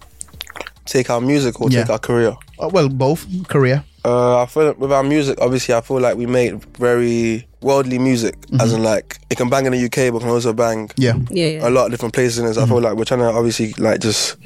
[0.85, 1.81] Take our music or Yeah.
[1.83, 2.35] take our career.
[2.59, 3.83] Uh, well, both career.
[4.05, 8.35] Uh, I feel with our music, obviously, I feel like we make very worldly music,
[8.53, 8.77] as mm-hmm.
[8.77, 11.15] in like it can bang in the UK, but can also bang Yeah.
[11.29, 11.67] Yeah, yeah.
[11.67, 12.39] a lot of different places.
[12.39, 14.37] And I feel like we're trying to obviously like just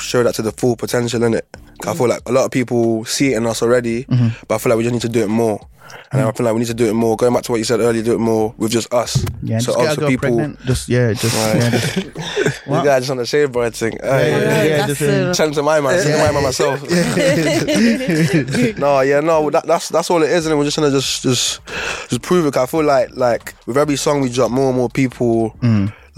[0.00, 1.46] show that to the full potential in it.
[1.86, 4.04] I feel like a lot of people see it in us already,
[4.48, 5.60] but I feel like we just need to do it more.
[6.12, 7.16] And I feel like we need to do it more.
[7.16, 9.24] Going back to what you said earlier, do it more with just us.
[9.42, 10.20] Yeah, so just get a girl people.
[10.36, 10.60] pregnant.
[10.66, 13.92] Just yeah, just, yeah, just This guy just on the shave boy thing.
[14.02, 16.42] Hey, yeah, yeah, that's just, uh, a- Send to my man, send to my man
[16.42, 16.82] myself.
[18.78, 21.60] no, yeah, no, that, that's that's all it is, and we're just gonna just just
[22.08, 22.54] just prove it.
[22.54, 25.54] 'cause I feel like like with every song we drop, more and more people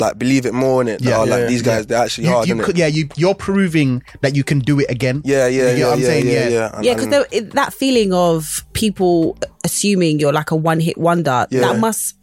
[0.01, 1.01] like believe it more in it.
[1.03, 2.65] Yeah, Yeah, like these guys, they're actually you, hard, you innit?
[2.65, 5.23] could, yeah, you you're proving that you can do it again.
[5.25, 6.27] Yeah, yeah, You get yeah, what I'm yeah, saying?
[6.27, 6.49] yeah, Yeah.
[6.49, 6.71] yeah.
[6.77, 11.61] And- Yeah, because that feeling of people assuming you're like a one hit wonder, Yeah.
[11.61, 12.17] that must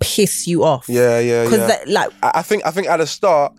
[0.00, 0.86] piss you off.
[0.88, 3.52] Yeah, yeah, Because like, I I think I think at the start,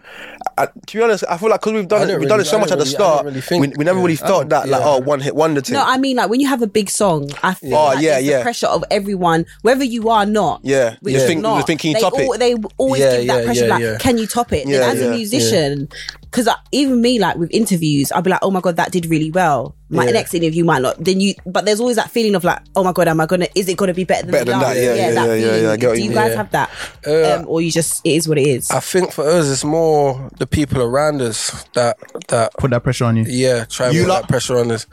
[0.58, 2.56] I, to be honest, I feel like because we've done it, we've done it so
[2.58, 4.40] I much at don't the start, really think- we, we never really yeah, I felt
[4.48, 5.74] don't- that like oh one hit wonder thing.
[5.74, 8.20] no, I mean like when you have a big song, I feel Oh, like yeah,
[8.20, 8.38] yeah.
[8.38, 10.62] the pressure of everyone, whether you are not.
[10.64, 10.96] Yeah.
[11.02, 12.24] which You think- not, you think, can you they top it?
[12.26, 13.98] al- They always Yeah, give that pressure, yeah, like, yeah.
[14.00, 14.66] can you top it?
[14.68, 15.90] Yeah, then as yeah, a musician,
[16.36, 19.32] because even me, like with interviews, I'll be like, oh my god, that did really
[19.32, 19.76] well.
[19.88, 20.12] My Yeah.
[20.14, 21.02] next interview might not.
[21.04, 23.48] Then you, but there's always that feeling of like, oh my god, am I gonna?
[23.56, 24.98] Is it gonna be better than Better than that, yeah, yeah, that
[25.30, 25.64] yeah, yeah, feeling.
[25.64, 26.38] yeah, I Do you you guys Yeah.
[26.38, 26.70] have that,
[27.08, 28.72] Uh, um, or you just it is what it is?
[28.72, 31.98] I think for us, it's more the people around us that
[32.30, 33.26] that Put that pressure on you.
[33.28, 34.88] yeah try and You put lot- that pressure on us.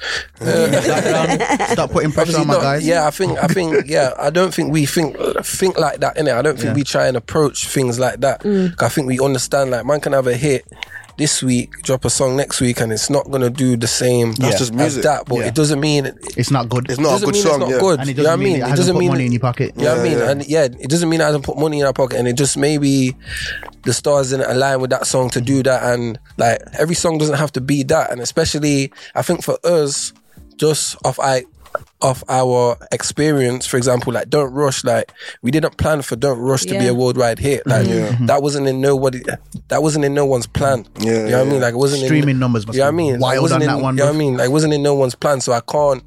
[1.73, 2.87] Stop putting pressure on my not- guys.
[2.87, 6.29] Yeah, I think I think yeah, I don't think we think think like that in
[6.29, 6.35] it.
[6.35, 6.75] I don't think Yeah.
[6.75, 8.41] we try and approach things like that.
[8.43, 10.67] 'Cause I think we understand like man can have a hit
[11.19, 14.33] this week, drop a song next week, and it's not gonna do the same.
[14.33, 15.03] That's just as music.
[15.05, 15.47] that, but Yeah.
[15.47, 16.91] it doesn't mean it, It's not good.
[16.91, 17.53] It's not a doesn't good mean song.
[17.53, 17.81] it's not yeah.
[17.81, 18.01] good.
[18.01, 18.55] And it you know doesn't what mean mean?
[18.55, 19.73] it It hasn't doesn't put mean money in your pocket.
[19.77, 20.19] You know what I mean?
[20.19, 20.31] yeah.
[20.31, 22.57] And yeah, it doesn't mean I hasn't put money in our pocket, and it just
[22.57, 23.17] maybe
[23.85, 25.83] the stars didn't align with that song to do that.
[25.93, 28.11] And like every song doesn't have to be that.
[28.11, 30.13] And especially, I think for us,
[30.57, 31.45] just off I.
[32.03, 36.63] Of our experience, for example, like "Don't Rush," like we didn't plan for "Don't Rush"
[36.63, 37.67] to be a worldwide hit.
[37.67, 38.27] Like mm-hmm.
[38.27, 39.23] that wasn't in nobody,
[39.69, 40.87] that wasn't in no one's plan.
[40.99, 41.61] Yeah, you know what I mean?
[41.61, 43.13] Like it wasn't Streaming in, numbers must You know what I mean?
[43.21, 44.37] Like, wild wasn't on in, that one, You know what I mean?
[44.37, 46.03] Like it wasn't in no one's plan, so I can't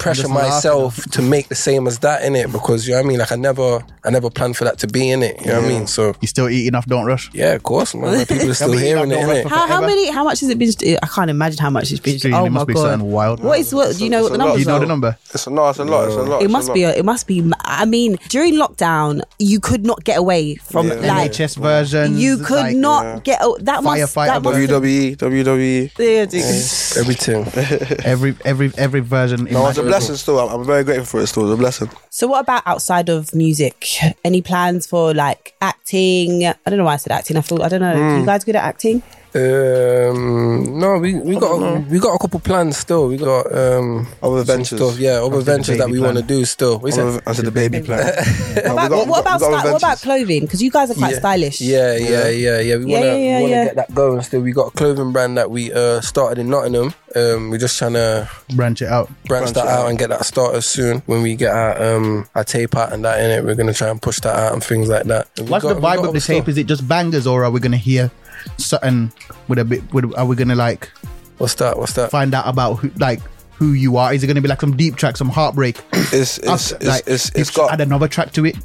[0.00, 0.50] pressure just laughing.
[0.50, 3.18] myself to make the same as that in it because you know what I mean.
[3.18, 5.38] Like I never, I never planned for that to be in it.
[5.40, 5.86] You know what I mean?
[5.86, 7.30] So You still eating off, don't rush.
[7.34, 8.14] yeah, of course, man.
[8.14, 9.14] Like, people are still hearing it.
[9.14, 9.42] eating off innit?
[9.42, 10.10] don't How, how many?
[10.10, 10.72] How much has it been?
[11.02, 12.18] I can't imagine how much it's been.
[12.18, 12.90] Streaming, oh it my must be god!
[12.90, 13.40] something wild.
[13.40, 13.96] What is what?
[13.96, 15.09] Do you know what the It's a numbers You know the number?
[15.32, 16.06] It's a, no, it's a lot.
[16.06, 16.40] It's a lot.
[16.42, 16.86] It it's must a be.
[16.86, 16.94] lot.
[16.94, 17.52] A, it must be.
[17.60, 20.94] I mean, during lockdown, you could not get away from Yeah.
[20.94, 21.32] like.
[21.32, 22.20] NHS versions.
[22.20, 23.18] You could like, not yeah.
[23.20, 23.82] get a- that.
[23.82, 25.90] Must, Firefighter that must WWE, WWE.
[25.98, 26.98] Yeah, dude.
[26.98, 28.00] Everything.
[28.04, 29.44] every every every version.
[29.44, 30.38] No, it's a blessing still.
[30.40, 31.44] I'm, I'm very grateful for it still.
[31.50, 31.90] It's a blessing.
[32.10, 33.86] So, what about outside of music?
[34.24, 36.44] Any plans for like acting?
[36.46, 37.36] I don't know why I said acting.
[37.36, 37.94] I feel I don't know.
[37.96, 38.20] Hmm.
[38.20, 39.02] You guys good at acting?
[39.34, 43.08] Um, no, we we got we got a couple plans still.
[43.08, 44.78] We got um Other some ventures.
[44.78, 46.78] stuff, yeah, other Onto ventures that we want to do still.
[46.78, 47.06] What you said?
[47.06, 48.00] Other- Onto the baby plan.
[48.64, 50.42] No, What about, got- what, about got sti- what about clothing?
[50.42, 51.18] Because you guys are quite yeah.
[51.18, 51.60] stylish.
[51.60, 52.76] Yeah, yeah, yeah, yeah.
[52.76, 53.64] We wanna, yeah, yeah, wanna yeah.
[53.66, 54.40] get that going still.
[54.40, 56.92] We got a clothing brand that we uh started in Nottingham.
[57.14, 59.10] Um, we're just trying to branch it out.
[59.26, 61.02] branch, that out and get that started soon.
[61.06, 63.88] When we get our um our tape out and that in it, we're gonna try
[63.88, 65.28] and push that out and things like that.
[65.38, 66.42] And What's got- the vibe got of the tape?
[66.42, 66.48] stuff.
[66.48, 68.10] Is it just bangers, or are we gonna hear
[68.56, 69.12] something
[69.48, 69.92] with a bit?
[69.92, 70.90] With, are we gonna like
[71.38, 71.78] What's that?
[71.78, 72.10] What's that?
[72.10, 73.20] find out about who, like
[73.52, 74.12] who you are?
[74.12, 75.80] Is it gonna be like some deep track, some heartbreak?
[75.92, 78.56] It's it's Us, it's like, it's, it's got add another track to it.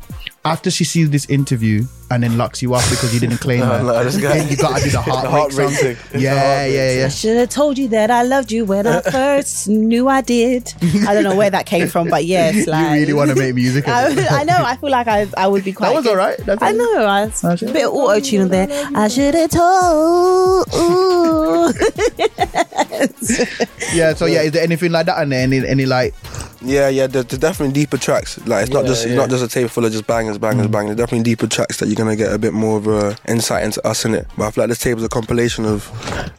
[0.45, 3.65] After she sees this interview and then locks you up because you didn't claim No,
[3.65, 5.95] her, no, then you gotta do the The heartbreak heartbreak song.
[5.95, 6.21] thing.
[6.21, 7.05] Yeah, heartbreak yeah, yeah.
[7.05, 10.71] I should have told you that I loved you when I first knew I did.
[11.07, 13.55] I don't know where that came from, but yes, like you really want to make
[13.55, 13.87] music.
[13.87, 14.41] I.
[14.41, 14.55] I know.
[14.57, 15.89] I feel like I I would be quite.
[15.89, 16.11] That was good.
[16.11, 16.37] all right.
[16.45, 17.05] That's I know.
[17.05, 18.67] I, I a bit of auto tune on there.
[18.95, 20.67] I should have told.
[20.75, 21.73] Ooh.
[23.93, 24.13] yeah.
[24.13, 25.19] So yeah, is there anything like that?
[25.21, 26.13] And then any, any like
[26.65, 28.37] Yeah, yeah, there's, there's definitely deeper tracks.
[28.47, 29.17] Like it's not Yeah, just it's yeah.
[29.17, 30.71] not just a tape full of just bangers, bangers, mm.
[30.71, 30.95] bangers.
[30.95, 33.85] There's definitely deeper tracks that you're gonna get a bit more of a insight into
[33.87, 34.27] us in it.
[34.37, 35.89] But I feel like this tape is a compilation of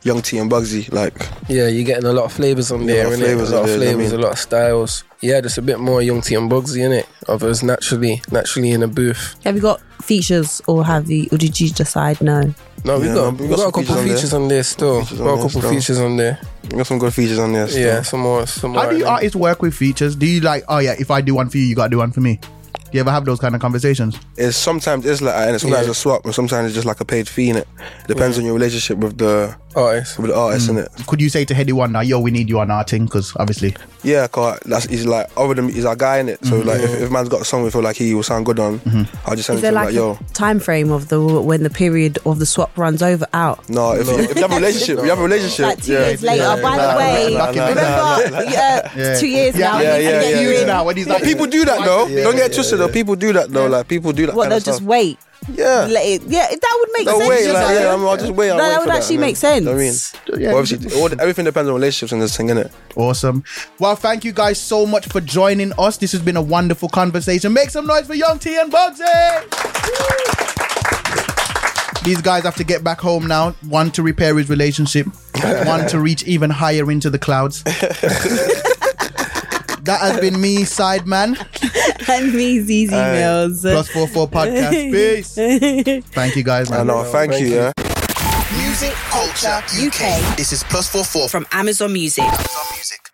[0.03, 0.93] Young T and Bugsey.
[0.93, 1.15] Like
[1.49, 3.55] Yeah, you're getting a lot of flavors on Yeah, there, a lot of flavours a
[3.57, 5.05] lot of there, you know flavors, what lot of styles.
[5.23, 7.09] Yeah, just a bit more Young T and Bugsey in it.
[7.29, 9.37] Of us naturally, naturally in a booth.
[9.45, 12.53] Have you got features, or have you, or did you decide no?
[12.85, 14.15] No, we Yeah, got we we got got, a couple features on there.
[14.17, 15.01] features on there still.
[15.03, 15.71] Features on got a couple still.
[15.71, 16.39] features on there.
[16.65, 17.69] we got some good features on there.
[17.69, 17.81] Still.
[17.87, 18.83] Yeah, some more, some more.
[18.83, 20.15] how do you artists work with features?
[20.17, 22.13] Do you like oh yeah, if I do one for you, you gotta do one
[22.13, 22.39] for me?
[22.91, 24.19] Do you ever have those kind of conversations?
[24.37, 25.91] It's sometimes it's like that, and sometimes Yeah.
[25.93, 27.69] a swap, and sometimes it's just like a paid fee in it.
[28.07, 30.17] Depends on your relationship with the Artists.
[30.19, 30.89] with the artist in it.
[31.07, 33.05] Could you say to Headie One now, yo, we need you on our thing?
[33.05, 36.43] Because obviously, Yeah, cause that's he's like other than he's our guy in it.
[36.47, 38.59] So like if, if man's got a song we feel like he will sound good
[38.59, 38.81] on,
[39.27, 40.19] I'll just send Is it to there him like like, yo.
[40.33, 43.69] time frame of the when the period of the swap runs over out?
[43.69, 45.67] No, if, You, if you have a relationship, you have a relationship.
[45.67, 46.07] Like two yeah.
[46.09, 46.43] years later.
[46.43, 46.63] Yeah.
[46.63, 49.19] By Nah, the way, nah, nah, nah, remember yeah, Yeah.
[49.19, 49.81] two years Yeah, now.
[49.81, 50.65] yeah, and yeah, yeah, you yeah.
[50.65, 52.09] now when he's like, people do that though.
[52.09, 52.93] Don't get yeah, twisted though.
[52.93, 53.67] People do that though.
[53.67, 54.35] Like people do that.
[54.35, 54.89] What kind they'll of just stuff.
[54.89, 55.19] wait.
[55.53, 55.87] Yeah.
[55.89, 57.29] Let it, yeah, that would make They'll sense.
[57.31, 57.47] wait.
[57.47, 57.81] you Like, know?
[57.81, 58.51] yeah, I'm, I'll just wait.
[58.51, 59.35] I'll that wait would actually that, make man.
[59.37, 59.61] sense.
[59.61, 60.43] You know what I mean?
[60.43, 62.73] Yeah, But obviously, all, everything depends on relationships and this thing, innit?
[62.97, 63.45] Awesome.
[63.79, 65.99] Well, thank you guys so much for joining us.
[65.99, 67.53] This has been a wonderful conversation.
[67.53, 69.45] Make some noise for Young T and Bugsey.
[72.03, 73.51] These guys have to get back home now.
[73.69, 75.07] One to repair his relationship,
[75.65, 77.63] one to reach even higher into the clouds.
[79.87, 81.37] that has been me, Sideman.
[82.09, 83.63] and me, Zeze Millz.
[83.63, 84.71] Plus four four podcast.
[85.97, 86.05] Peace.
[86.11, 86.89] Thank you guys, I man.
[86.89, 87.05] know.
[87.05, 87.47] Thank, you.
[87.47, 87.73] Yeah.
[88.57, 90.37] Music Culture UK.
[90.37, 92.25] This is Plus Four Four From Amazon Music.
[92.25, 93.06] Amazon Music.